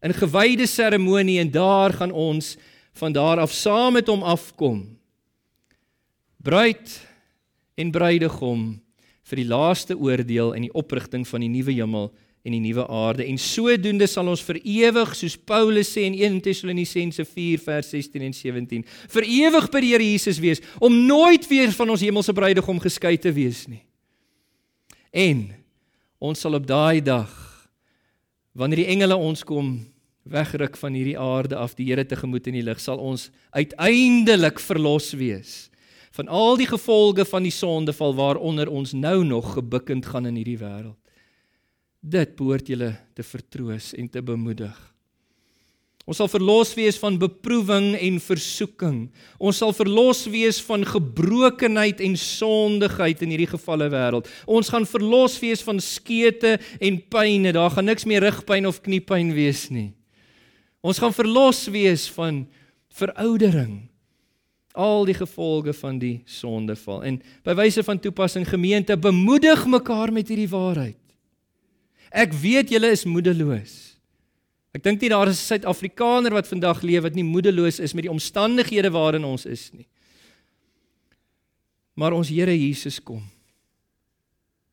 In 0.00 0.16
gewyde 0.16 0.64
seremonie 0.64 1.36
en 1.42 1.52
daar 1.52 1.92
gaan 2.00 2.16
ons 2.16 2.54
van 2.96 3.12
daar 3.12 3.44
af 3.44 3.52
saam 3.52 3.98
met 4.00 4.08
hom 4.08 4.24
afkom. 4.24 4.86
Bruid 6.40 6.96
en 7.76 7.90
bruidegom 7.92 8.78
vir 9.28 9.42
die 9.42 9.48
laaste 9.48 9.96
oordeel 9.96 10.54
en 10.56 10.64
die 10.66 10.74
oprigting 10.76 11.26
van 11.28 11.44
die 11.44 11.52
nuwe 11.52 11.74
hemel 11.76 12.10
en 12.46 12.54
die 12.54 12.62
nuwe 12.62 12.84
aarde 12.88 13.26
en 13.26 13.38
sodoende 13.40 14.06
sal 14.08 14.30
ons 14.30 14.42
vir 14.46 14.60
ewig 14.62 15.12
soos 15.18 15.36
Paulus 15.36 15.90
sê 15.92 16.06
in 16.08 16.16
1 16.16 16.38
Tessalonisense 16.46 17.26
4 17.26 17.60
vers 17.64 17.90
16 17.92 18.24
en 18.28 18.36
17 18.36 18.86
vir 19.16 19.28
ewig 19.28 19.68
by 19.74 19.82
die 19.84 19.92
Here 19.92 20.06
Jesus 20.06 20.40
wees 20.42 20.62
om 20.80 20.94
nooit 21.08 21.44
weer 21.50 21.74
van 21.76 21.92
ons 21.94 22.04
hemelse 22.04 22.34
bruidegom 22.36 22.80
geskei 22.80 23.16
te 23.20 23.32
wees 23.34 23.66
nie. 23.68 23.82
En 25.12 25.48
ons 26.22 26.40
sal 26.40 26.56
op 26.58 26.66
daai 26.68 27.02
dag 27.04 27.32
wanneer 28.58 28.84
die 28.84 28.90
engele 28.94 29.18
ons 29.18 29.44
kom 29.46 29.76
wegruk 30.28 30.76
van 30.76 30.96
hierdie 30.96 31.18
aarde 31.18 31.56
af 31.58 31.76
die 31.76 31.88
Here 31.90 32.04
tegemoet 32.06 32.48
in 32.48 32.60
die 32.60 32.64
lig 32.64 32.80
sal 32.82 33.00
ons 33.02 33.28
uiteindelik 33.56 34.60
verlos 34.62 35.12
wees 35.18 35.67
van 36.18 36.28
al 36.34 36.56
die 36.58 36.66
gevolge 36.66 37.22
van 37.30 37.44
die 37.46 37.54
sondeval 37.54 38.16
waaronder 38.18 38.66
ons 38.74 38.90
nou 38.92 39.22
nog 39.24 39.52
gebukkend 39.54 40.06
gaan 40.10 40.26
in 40.26 40.40
hierdie 40.40 40.58
wêreld. 40.58 40.98
Dit 42.02 42.34
behoort 42.38 42.66
julle 42.66 42.92
te 43.14 43.22
vertroos 43.22 43.92
en 43.94 44.08
te 44.10 44.22
bemoedig. 44.22 44.74
Ons 46.08 46.18
sal 46.18 46.30
verlos 46.32 46.72
wees 46.74 46.96
van 46.98 47.18
beproewing 47.20 47.92
en 47.98 48.16
versoeking. 48.24 48.96
Ons 49.38 49.60
sal 49.60 49.74
verlos 49.76 50.24
wees 50.32 50.58
van 50.64 50.86
gebrokenheid 50.88 52.00
en 52.02 52.16
sondigheid 52.18 53.22
in 53.22 53.34
hierdie 53.34 53.50
gefalle 53.50 53.90
wêreld. 53.92 54.30
Ons 54.48 54.72
gaan 54.72 54.88
verlos 54.88 55.36
wees 55.42 55.62
van 55.66 55.78
skete 55.84 56.56
en 56.80 56.96
pyne. 57.12 57.52
Daar 57.54 57.76
gaan 57.76 57.90
niks 57.90 58.08
meer 58.08 58.24
rugpyn 58.24 58.66
of 58.66 58.80
kniepyn 58.82 59.34
wees 59.36 59.68
nie. 59.70 59.92
Ons 60.80 60.98
gaan 61.02 61.14
verlos 61.14 61.66
wees 61.74 62.08
van 62.16 62.46
veroudering 62.98 63.87
al 64.78 65.04
die 65.08 65.16
gevolge 65.18 65.74
van 65.74 65.98
die 65.98 66.22
sondeval. 66.28 67.02
En 67.02 67.18
by 67.46 67.56
wyse 67.58 67.82
van 67.82 67.98
toepassing 67.98 68.46
gemeente 68.46 68.96
bemoedig 68.96 69.66
mekaar 69.66 70.12
met 70.14 70.30
hierdie 70.30 70.50
waarheid. 70.50 71.00
Ek 72.14 72.32
weet 72.32 72.70
julle 72.72 72.92
is 72.94 73.04
moedeloos. 73.04 73.74
Ek 74.76 74.84
dink 74.84 75.02
nie 75.02 75.10
daar 75.10 75.28
is 75.28 75.40
'n 75.40 75.58
Suid-Afrikaner 75.58 76.32
wat 76.32 76.46
vandag 76.46 76.82
leef 76.82 77.02
wat 77.02 77.14
nie 77.14 77.24
moedeloos 77.24 77.80
is 77.80 77.94
met 77.94 78.06
die 78.06 78.12
omstandighede 78.12 78.90
waarin 78.90 79.24
ons 79.24 79.46
is 79.46 79.70
nie. 79.72 79.86
Maar 81.94 82.12
ons 82.12 82.28
Here 82.28 82.54
Jesus 82.54 83.02
kom. 83.02 83.22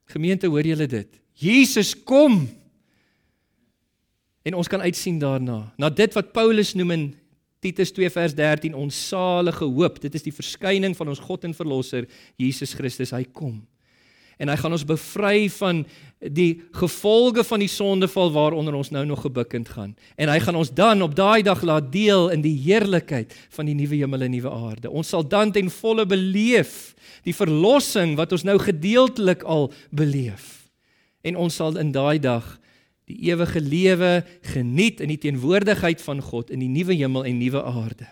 Gemeente, 0.05 0.47
hoor 0.47 0.61
julle 0.61 0.87
dit? 0.87 1.09
Jesus 1.33 1.95
kom. 2.03 2.47
En 4.43 4.53
ons 4.53 4.67
kan 4.67 4.81
uitsien 4.81 5.19
daarna, 5.19 5.73
na 5.77 5.89
dit 5.89 6.13
wat 6.13 6.31
Paulus 6.31 6.73
noem 6.73 6.91
in 6.91 7.15
Titus 7.65 7.93
2 7.97 8.11
vers 8.13 8.35
13 8.37 8.75
ons 8.77 8.97
salige 9.09 9.65
hoop. 9.65 9.97
Dit 10.03 10.13
is 10.17 10.25
die 10.27 10.33
verskyning 10.35 10.93
van 10.97 11.09
ons 11.09 11.21
God 11.23 11.47
en 11.47 11.55
verlosser 11.57 12.05
Jesus 12.37 12.75
Christus. 12.77 13.13
Hy 13.15 13.23
kom. 13.33 13.63
En 14.37 14.51
hy 14.51 14.55
gaan 14.59 14.75
ons 14.75 14.83
bevry 14.85 15.47
van 15.55 15.85
die 16.19 16.59
gevolge 16.75 17.45
van 17.47 17.63
die 17.63 17.71
sondeval 17.71 18.33
waaronder 18.35 18.75
ons 18.75 18.91
nou 18.91 19.05
nog 19.07 19.23
gebukkend 19.23 19.71
gaan. 19.71 19.93
En 20.19 20.29
hy 20.29 20.41
gaan 20.43 20.59
ons 20.59 20.73
dan 20.75 21.01
op 21.05 21.15
daai 21.15 21.41
dag 21.47 21.63
laat 21.63 21.87
deel 21.93 22.27
in 22.35 22.43
die 22.43 22.57
heerlikheid 22.65 23.31
van 23.55 23.69
die 23.69 23.77
nuwe 23.77 24.01
hemel 24.01 24.27
en 24.27 24.35
nuwe 24.35 24.51
aarde. 24.51 24.91
Ons 24.91 25.13
sal 25.15 25.23
dan 25.23 25.55
ten 25.55 25.71
volle 25.71 26.05
beleef 26.05 26.93
die 27.25 27.33
verlossing 27.33 28.17
wat 28.19 28.35
ons 28.35 28.43
nou 28.45 28.59
gedeeltelik 28.61 29.47
al 29.47 29.71
beleef. 29.95 30.67
En 31.25 31.39
ons 31.47 31.55
sal 31.55 31.79
in 31.81 31.95
daai 31.95 32.19
dag 32.19 32.57
die 33.05 33.17
ewige 33.29 33.61
lewe 33.61 34.11
geniet 34.53 35.01
in 35.03 35.11
die 35.13 35.21
teenwoordigheid 35.21 36.01
van 36.01 36.21
God 36.25 36.49
in 36.53 36.63
die 36.63 36.71
nuwe 36.71 36.95
hemel 36.97 37.25
en 37.25 37.37
nuwe 37.37 37.61
aarde. 37.63 38.07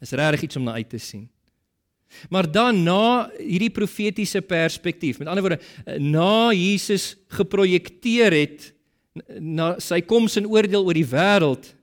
Is 0.00 0.14
regtig 0.16 0.48
iets 0.48 0.56
om 0.56 0.68
na 0.68 0.78
uit 0.78 0.88
te 0.88 1.00
sien. 1.02 1.26
Maar 2.32 2.48
dan 2.50 2.82
na 2.82 3.28
hierdie 3.36 3.72
profetiese 3.74 4.40
perspektief, 4.40 5.18
met 5.18 5.28
ander 5.28 5.44
woorde, 5.44 5.60
na 6.00 6.54
Jesus 6.56 7.16
geprojekteer 7.36 8.32
het 8.32 8.70
na 9.38 9.74
sy 9.82 10.00
koms 10.06 10.38
en 10.38 10.46
oordeel 10.48 10.86
oor 10.86 10.96
die 10.96 11.08
wêreld, 11.08 11.74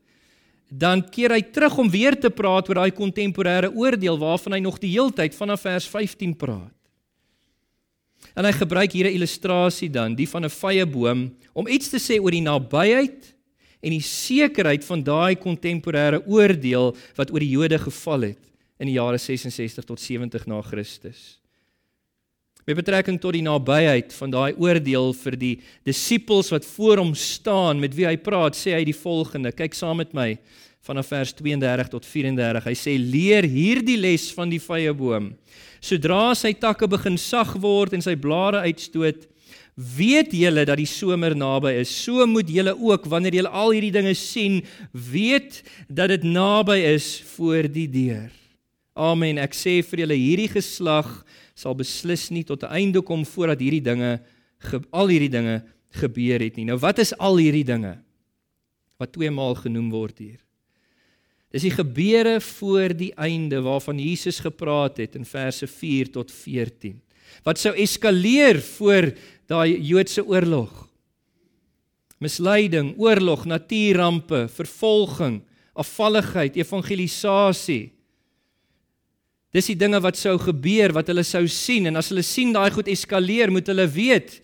dan 0.70 1.04
keer 1.14 1.36
hy 1.36 1.44
terug 1.54 1.78
om 1.84 1.92
weer 1.92 2.18
te 2.20 2.32
praat 2.34 2.70
oor 2.70 2.82
daai 2.82 2.96
kontemporêre 2.96 3.70
oordeel 3.76 4.18
waarvan 4.20 4.58
hy 4.58 4.62
nog 4.66 4.80
die 4.82 4.96
heeltyd 4.96 5.36
vanaf 5.38 5.66
vers 5.68 5.88
15 5.92 6.34
praat. 6.40 6.75
En 8.36 8.46
hy 8.46 8.52
gebruik 8.52 8.92
hier 8.92 9.08
'n 9.08 9.16
illustrasie 9.16 9.90
dan, 9.90 10.16
die 10.16 10.28
van 10.28 10.44
'n 10.44 10.50
vye 10.50 10.86
boom, 10.86 11.36
om 11.54 11.68
iets 11.68 11.90
te 11.90 11.98
sê 11.98 12.20
oor 12.20 12.32
die 12.32 12.42
nabyheid 12.42 13.34
en 13.82 13.92
die 13.92 14.02
sekerheid 14.02 14.84
van 14.84 15.04
daai 15.04 15.36
kontemporêre 15.36 16.22
oordeel 16.28 16.96
wat 17.16 17.32
oor 17.32 17.40
die 17.40 17.56
Jode 17.56 17.80
geval 17.80 18.22
het 18.22 18.44
in 18.80 18.88
die 18.88 18.98
jare 18.98 19.18
66 19.18 19.86
tot 19.86 20.00
70 20.00 20.48
na 20.48 20.62
Christus. 20.62 21.40
met 22.66 22.80
betrekking 22.80 23.20
tot 23.22 23.36
die 23.38 23.46
nabyheid 23.46 24.14
van 24.18 24.32
daai 24.34 24.56
oordeel 24.58 25.12
vir 25.14 25.36
die 25.38 25.54
disippels 25.86 26.50
wat 26.50 26.66
voor 26.66 26.98
hom 26.98 27.14
staan 27.14 27.80
met 27.80 27.94
wie 27.94 28.08
hy 28.08 28.16
praat, 28.18 28.58
sê 28.58 28.74
hy 28.74 28.84
die 28.88 28.98
volgende. 28.98 29.52
Kyk 29.54 29.78
saam 29.78 29.98
met 30.02 30.16
my 30.18 30.32
vanaf 30.86 31.10
vers 31.10 31.34
32 31.34 31.90
tot 31.90 32.06
34. 32.06 32.68
Hy 32.70 32.76
sê: 32.78 32.98
"Leer 33.00 33.44
hierdie 33.50 33.98
les 33.98 34.30
van 34.34 34.50
die 34.50 34.62
vrye 34.62 34.94
boom. 34.94 35.34
Sodra 35.82 36.34
sy 36.36 36.54
takke 36.54 36.88
begin 36.88 37.18
sag 37.18 37.56
word 37.62 37.94
en 37.94 38.02
sy 38.02 38.16
blare 38.16 38.62
uitstoot, 38.66 39.28
weet 39.76 40.32
julle 40.32 40.64
dat 40.66 40.78
die 40.78 40.88
somer 40.88 41.36
naby 41.36 41.74
is. 41.82 41.90
So 41.90 42.26
moet 42.26 42.50
julle 42.50 42.76
ook 42.78 43.06
wanneer 43.06 43.34
julle 43.34 43.50
al 43.50 43.72
hierdie 43.76 43.92
dinge 43.92 44.14
sien, 44.16 44.64
weet 44.94 45.64
dat 45.90 46.10
dit 46.10 46.24
naby 46.24 46.78
is 46.96 47.22
voor 47.36 47.68
die 47.68 47.88
deur." 47.88 48.32
Amen. 48.96 49.38
Ek 49.38 49.52
sê 49.52 49.84
vir 49.84 50.06
julle 50.06 50.16
hierdie 50.16 50.48
geslag 50.48 51.26
sal 51.56 51.76
beslis 51.76 52.30
nie 52.32 52.44
tot 52.44 52.64
'n 52.64 52.72
einde 52.72 53.02
kom 53.02 53.26
voordat 53.26 53.60
hierdie 53.60 53.84
dinge 53.84 54.22
al 54.92 55.08
hierdie 55.08 55.30
dinge 55.30 55.64
gebeur 55.90 56.40
het 56.40 56.56
nie. 56.56 56.66
Nou 56.66 56.78
wat 56.78 57.00
is 57.00 57.14
al 57.18 57.38
hierdie 57.38 57.66
dinge 57.66 57.98
wat 58.98 59.12
twee 59.12 59.32
maal 59.32 59.56
genoem 59.56 59.90
word 59.92 60.18
hier? 60.20 60.45
Dis 61.56 61.64
die 61.64 61.72
gebeure 61.72 62.42
voor 62.44 62.92
die 62.92 63.14
einde 63.16 63.62
waarvan 63.64 63.96
Jesus 63.96 64.42
gepraat 64.44 64.98
het 65.00 65.14
in 65.16 65.24
verse 65.24 65.68
4 65.72 66.10
tot 66.12 66.32
14. 66.32 66.98
Wat 67.48 67.62
sou 67.62 67.72
eskaleer 67.80 68.60
voor 68.60 69.14
daai 69.48 69.78
Joodse 69.80 70.26
oorlog? 70.28 70.74
Misleiding, 72.20 72.98
oorlog, 73.00 73.46
natuurampe, 73.48 74.50
vervolging, 74.52 75.40
afvalligheid, 75.80 76.60
evangelisasie. 76.60 77.94
Dis 79.56 79.72
die 79.72 79.80
dinge 79.80 80.04
wat 80.04 80.20
sou 80.20 80.36
gebeur, 80.36 80.92
wat 80.92 81.08
hulle 81.08 81.24
sou 81.24 81.46
sien 81.48 81.88
en 81.88 81.96
as 81.96 82.12
hulle 82.12 82.28
sien 82.28 82.52
daai 82.52 82.68
goed 82.76 82.92
eskaleer, 82.92 83.48
moet 83.48 83.72
hulle 83.72 83.88
weet 83.88 84.42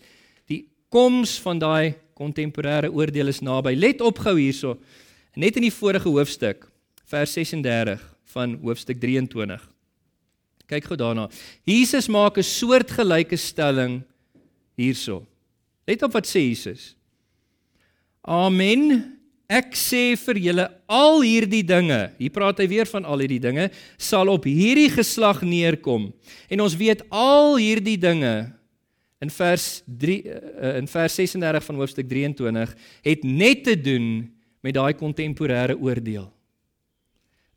die 0.48 0.62
koms 0.88 1.36
van 1.44 1.60
daai 1.60 1.92
kontemporêre 2.16 2.88
oordeel 2.88 3.28
is 3.28 3.44
naby. 3.44 3.76
Let 3.76 4.00
op 4.00 4.24
gou 4.24 4.38
hierso. 4.40 4.78
Net 5.36 5.60
in 5.60 5.68
die 5.68 5.74
vorige 5.74 6.08
hoofstuk, 6.08 6.71
vers 7.12 7.34
36 7.36 8.00
van 8.32 8.56
hoofstuk 8.62 9.00
23. 9.00 9.60
Kyk 10.70 10.88
gou 10.88 10.96
daarna. 10.96 11.28
Jesus 11.68 12.08
maak 12.08 12.38
'n 12.38 12.42
soortgelyke 12.42 13.36
stelling 13.36 14.02
hierso. 14.76 15.26
Let 15.86 16.02
op 16.02 16.12
wat 16.12 16.26
sê 16.26 16.40
Jesus. 16.48 16.94
Amen. 18.22 19.18
Ek 19.48 19.74
sê 19.76 20.16
vir 20.16 20.38
julle 20.38 20.70
al 20.88 21.20
hierdie 21.20 21.64
dinge, 21.66 22.12
hier 22.16 22.32
praat 22.32 22.58
hy 22.62 22.66
weer 22.70 22.88
van 22.88 23.04
al 23.04 23.20
hierdie 23.20 23.42
dinge, 23.42 23.70
sal 23.98 24.30
op 24.32 24.46
hierdie 24.48 24.88
geslag 24.88 25.42
neerkom. 25.42 26.12
En 26.48 26.60
ons 26.60 26.76
weet 26.76 27.02
al 27.10 27.58
hierdie 27.60 27.98
dinge 27.98 28.54
in 29.20 29.30
vers 29.30 29.82
3 29.86 30.22
eh, 30.24 30.78
in 30.78 30.88
vers 30.88 31.14
36 31.14 31.64
van 31.64 31.76
hoofstuk 31.76 32.08
23 32.08 32.74
het 33.02 33.24
net 33.24 33.64
te 33.64 33.76
doen 33.76 34.32
met 34.62 34.74
daai 34.74 34.94
kontemporêre 34.94 35.76
oordeel. 35.76 36.32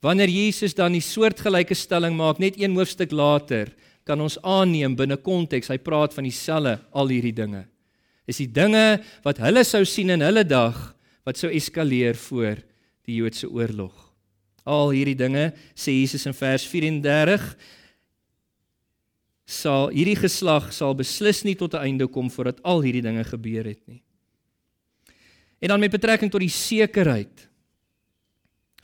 Wanneer 0.04 0.30
Jesus 0.30 0.76
dan 0.76 0.94
die 0.94 1.04
soortgelyke 1.04 1.76
stelling 1.76 2.16
maak 2.18 2.40
net 2.40 2.60
een 2.60 2.76
hoofstuk 2.76 3.12
later, 3.12 3.72
kan 4.06 4.22
ons 4.22 4.38
aanneem 4.46 4.96
binne 4.96 5.18
konteks 5.18 5.72
hy 5.74 5.80
praat 5.82 6.14
van 6.14 6.28
dieselfde 6.28 6.78
al 6.94 7.10
hierdie 7.10 7.34
dinge. 7.34 7.66
Dis 8.26 8.42
die 8.42 8.50
dinge 8.50 9.02
wat 9.26 9.42
hulle 9.42 9.64
sou 9.66 9.84
sien 9.86 10.14
in 10.14 10.24
hulle 10.26 10.44
dag 10.46 10.78
wat 11.26 11.40
sou 11.42 11.50
eskaleer 11.50 12.18
voor 12.28 12.62
die 13.06 13.18
Joodse 13.20 13.50
oorlog. 13.50 13.94
Al 14.66 14.94
hierdie 14.94 15.18
dinge 15.18 15.52
sê 15.78 15.94
Jesus 15.94 16.26
in 16.30 16.38
vers 16.38 16.66
34 16.70 17.44
sal 19.46 19.92
hierdie 19.94 20.18
geslag 20.18 20.72
sal 20.74 20.96
beslis 20.98 21.44
nie 21.46 21.56
tot 21.58 21.74
'n 21.74 21.86
einde 21.86 22.08
kom 22.08 22.30
voordat 22.30 22.62
al 22.64 22.82
hierdie 22.82 23.06
dinge 23.06 23.24
gebeur 23.24 23.66
het 23.66 23.82
nie. 23.88 24.02
En 25.62 25.70
dan 25.70 25.80
met 25.80 25.92
betrekking 25.92 26.32
tot 26.32 26.42
die 26.42 26.50
sekerheid 26.50 27.50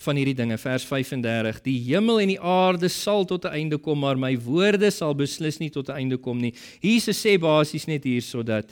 van 0.02 0.16
hierdie 0.16 0.36
dinge 0.36 0.58
vers 0.58 0.86
35 0.86 1.62
die 1.66 1.78
hemel 1.90 2.20
en 2.20 2.32
die 2.34 2.40
aarde 2.40 2.90
sal 2.90 3.26
tot 3.26 3.46
'n 3.46 3.54
einde 3.54 3.78
kom 3.78 4.00
maar 4.00 4.18
my 4.18 4.38
woorde 4.38 4.92
sal 4.92 5.14
beslis 5.14 5.60
nie 5.60 5.70
tot 5.70 5.90
'n 5.90 5.98
einde 5.98 6.18
kom 6.18 6.38
nie. 6.38 6.54
Jesus 6.82 7.26
sê 7.26 7.38
basies 7.40 7.88
net 7.88 8.04
hier 8.04 8.22
sodat 8.22 8.72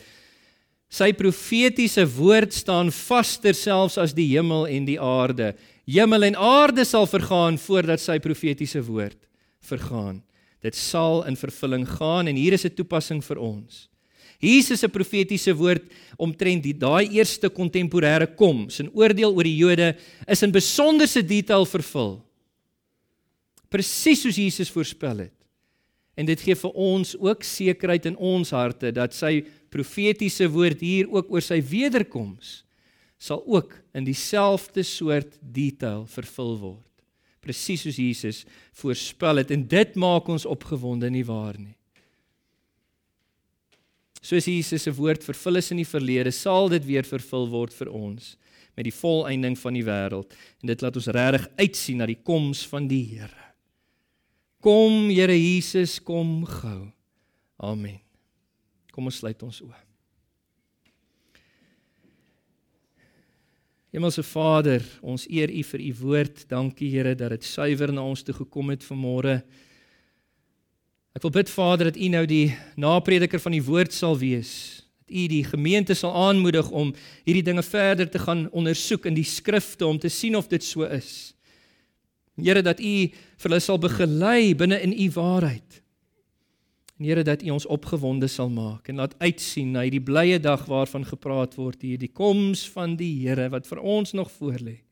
Sy 0.90 1.12
profetiese 1.14 2.02
woord 2.18 2.50
staan 2.52 2.90
vaster 2.90 3.54
selfs 3.54 4.00
as 4.02 4.16
die 4.18 4.26
hemel 4.32 4.66
en 4.66 4.88
die 4.88 4.98
aarde. 4.98 5.54
Hemel 5.86 6.24
en 6.24 6.36
aarde 6.36 6.86
sal 6.86 7.06
vergaan 7.06 7.60
voordat 7.62 8.02
sy 8.02 8.18
profetiese 8.18 8.82
woord 8.82 9.18
vergaan. 9.70 10.24
Dit 10.66 10.76
sal 10.76 11.22
in 11.30 11.38
vervulling 11.38 11.86
gaan 11.88 12.28
en 12.28 12.36
hier 12.36 12.54
is 12.54 12.66
'n 12.66 12.74
toepassing 12.74 13.22
vir 13.24 13.38
ons. 13.38 13.88
Jesus 14.40 14.80
se 14.80 14.88
profetiese 14.88 15.52
woord 15.56 15.90
omtrent 16.20 16.64
die 16.64 16.76
daai 16.76 17.10
eerste 17.18 17.50
kontemporêre 17.52 18.30
koms 18.40 18.80
en 18.80 18.92
oordeel 18.96 19.36
oor 19.36 19.48
die 19.48 19.58
Jode 19.60 19.92
is 20.28 20.44
in 20.46 20.56
besonderse 20.56 21.24
detail 21.28 21.68
vervul. 21.68 22.18
Presies 23.70 24.24
soos 24.24 24.40
Jesus 24.40 24.72
voorspel 24.72 25.26
het. 25.28 25.36
En 26.16 26.28
dit 26.28 26.40
gee 26.42 26.56
vir 26.56 26.76
ons 26.76 27.14
ook 27.20 27.44
sekerheid 27.48 28.08
in 28.10 28.16
ons 28.16 28.52
harte 28.56 28.92
dat 28.96 29.16
sy 29.16 29.42
profetiese 29.72 30.48
woord 30.52 30.82
hier 30.84 31.12
ook 31.12 31.32
oor 31.32 31.44
sy 31.44 31.60
wederkoms 31.64 32.62
sal 33.20 33.44
ook 33.44 33.76
in 33.96 34.08
dieselfde 34.08 34.84
soort 34.88 35.36
detail 35.44 36.06
vervul 36.08 36.56
word. 36.60 36.86
Presies 37.44 37.84
soos 37.84 38.00
Jesus 38.00 38.46
voorspel 38.80 39.44
het 39.44 39.52
en 39.52 39.68
dit 39.68 40.00
maak 40.00 40.28
ons 40.32 40.48
opgewonde 40.48 41.12
nie 41.12 41.26
waar 41.28 41.60
nie. 41.60 41.79
Soos 44.20 44.48
Jesus 44.52 44.84
se 44.84 44.92
woord 44.92 45.24
vervul 45.24 45.62
is 45.62 45.72
in 45.72 45.80
die 45.80 45.88
verlede, 45.88 46.32
sal 46.36 46.68
dit 46.72 46.84
weer 46.88 47.08
vervul 47.08 47.48
word 47.52 47.76
vir 47.76 47.92
ons 47.96 48.36
met 48.76 48.88
die 48.88 48.96
volëinding 48.96 49.58
van 49.60 49.76
die 49.76 49.84
wêreld 49.84 50.36
en 50.62 50.72
dit 50.72 50.84
laat 50.84 50.96
ons 51.00 51.12
regtig 51.16 51.48
uitsien 51.60 52.00
na 52.00 52.08
die 52.08 52.20
koms 52.24 52.64
van 52.72 52.88
die 52.88 53.04
Here. 53.12 53.46
Kom 54.64 55.08
Here 55.12 55.36
Jesus, 55.36 55.98
kom 56.04 56.44
gou. 56.48 56.90
Amen. 57.60 58.00
Kom 58.96 59.08
ons 59.08 59.20
sluit 59.20 59.40
ons 59.44 59.62
oë. 59.64 59.86
Hemelse 63.90 64.22
Vader, 64.22 64.84
ons 65.02 65.26
eer 65.32 65.50
U 65.50 65.64
vir 65.72 65.84
U 65.88 65.94
woord. 66.04 66.44
Dankie 66.52 66.92
Here 66.94 67.16
dat 67.18 67.34
dit 67.34 67.48
suiwer 67.48 67.92
na 67.96 68.04
ons 68.06 68.22
toe 68.24 68.36
gekom 68.38 68.70
het 68.72 68.86
vanmôre. 68.86 69.40
Ek 71.18 71.24
wil 71.26 71.34
bid 71.34 71.50
Vader 71.50 71.90
dat 71.90 71.98
U 71.98 72.08
nou 72.14 72.26
die 72.30 72.54
naprediker 72.78 73.42
van 73.42 73.56
die 73.56 73.64
woord 73.66 73.96
sal 73.96 74.18
wees. 74.20 74.52
Dat 75.02 75.16
U 75.18 75.26
die 75.32 75.44
gemeente 75.44 75.98
sal 75.98 76.14
aanmoedig 76.14 76.70
om 76.70 76.94
hierdie 77.26 77.46
dinge 77.46 77.64
verder 77.66 78.10
te 78.10 78.22
gaan 78.22 78.46
ondersoek 78.52 79.10
in 79.10 79.18
die 79.18 79.28
skrifte 79.28 79.88
om 79.88 80.00
te 80.00 80.12
sien 80.14 80.38
of 80.38 80.48
dit 80.52 80.64
so 80.64 80.86
is. 80.86 81.34
Here 82.40 82.62
dat 82.64 82.80
U 82.80 82.94
vir 83.10 83.50
hulle 83.50 83.62
sal 83.64 83.80
begelei 83.82 84.56
binne 84.56 84.80
in 84.86 84.94
U 84.94 85.10
waarheid. 85.18 85.80
En 87.00 87.08
Here 87.08 87.24
dat 87.24 87.42
U 87.44 87.56
ons 87.58 87.66
opgewonde 87.66 88.28
sal 88.28 88.52
maak 88.54 88.92
en 88.92 89.02
laat 89.02 89.16
uitsien 89.20 89.74
na 89.74 89.86
hierdie 89.88 90.04
blye 90.04 90.40
dag 90.40 90.66
waarvan 90.70 91.08
gepraat 91.08 91.56
word 91.58 91.82
hier, 91.82 91.98
die 91.98 92.12
koms 92.12 92.68
van 92.70 92.96
die 93.00 93.16
Here 93.24 93.50
wat 93.50 93.68
vir 93.68 93.82
ons 93.82 94.14
nog 94.14 94.30
voorlê. 94.38 94.84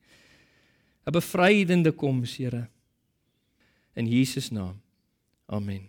'n 1.06 1.12
Bevrydende 1.12 1.92
koms, 1.92 2.36
Here. 2.36 2.68
In 3.94 4.06
Jesus 4.06 4.50
naam. 4.50 4.80
Amen. 5.46 5.88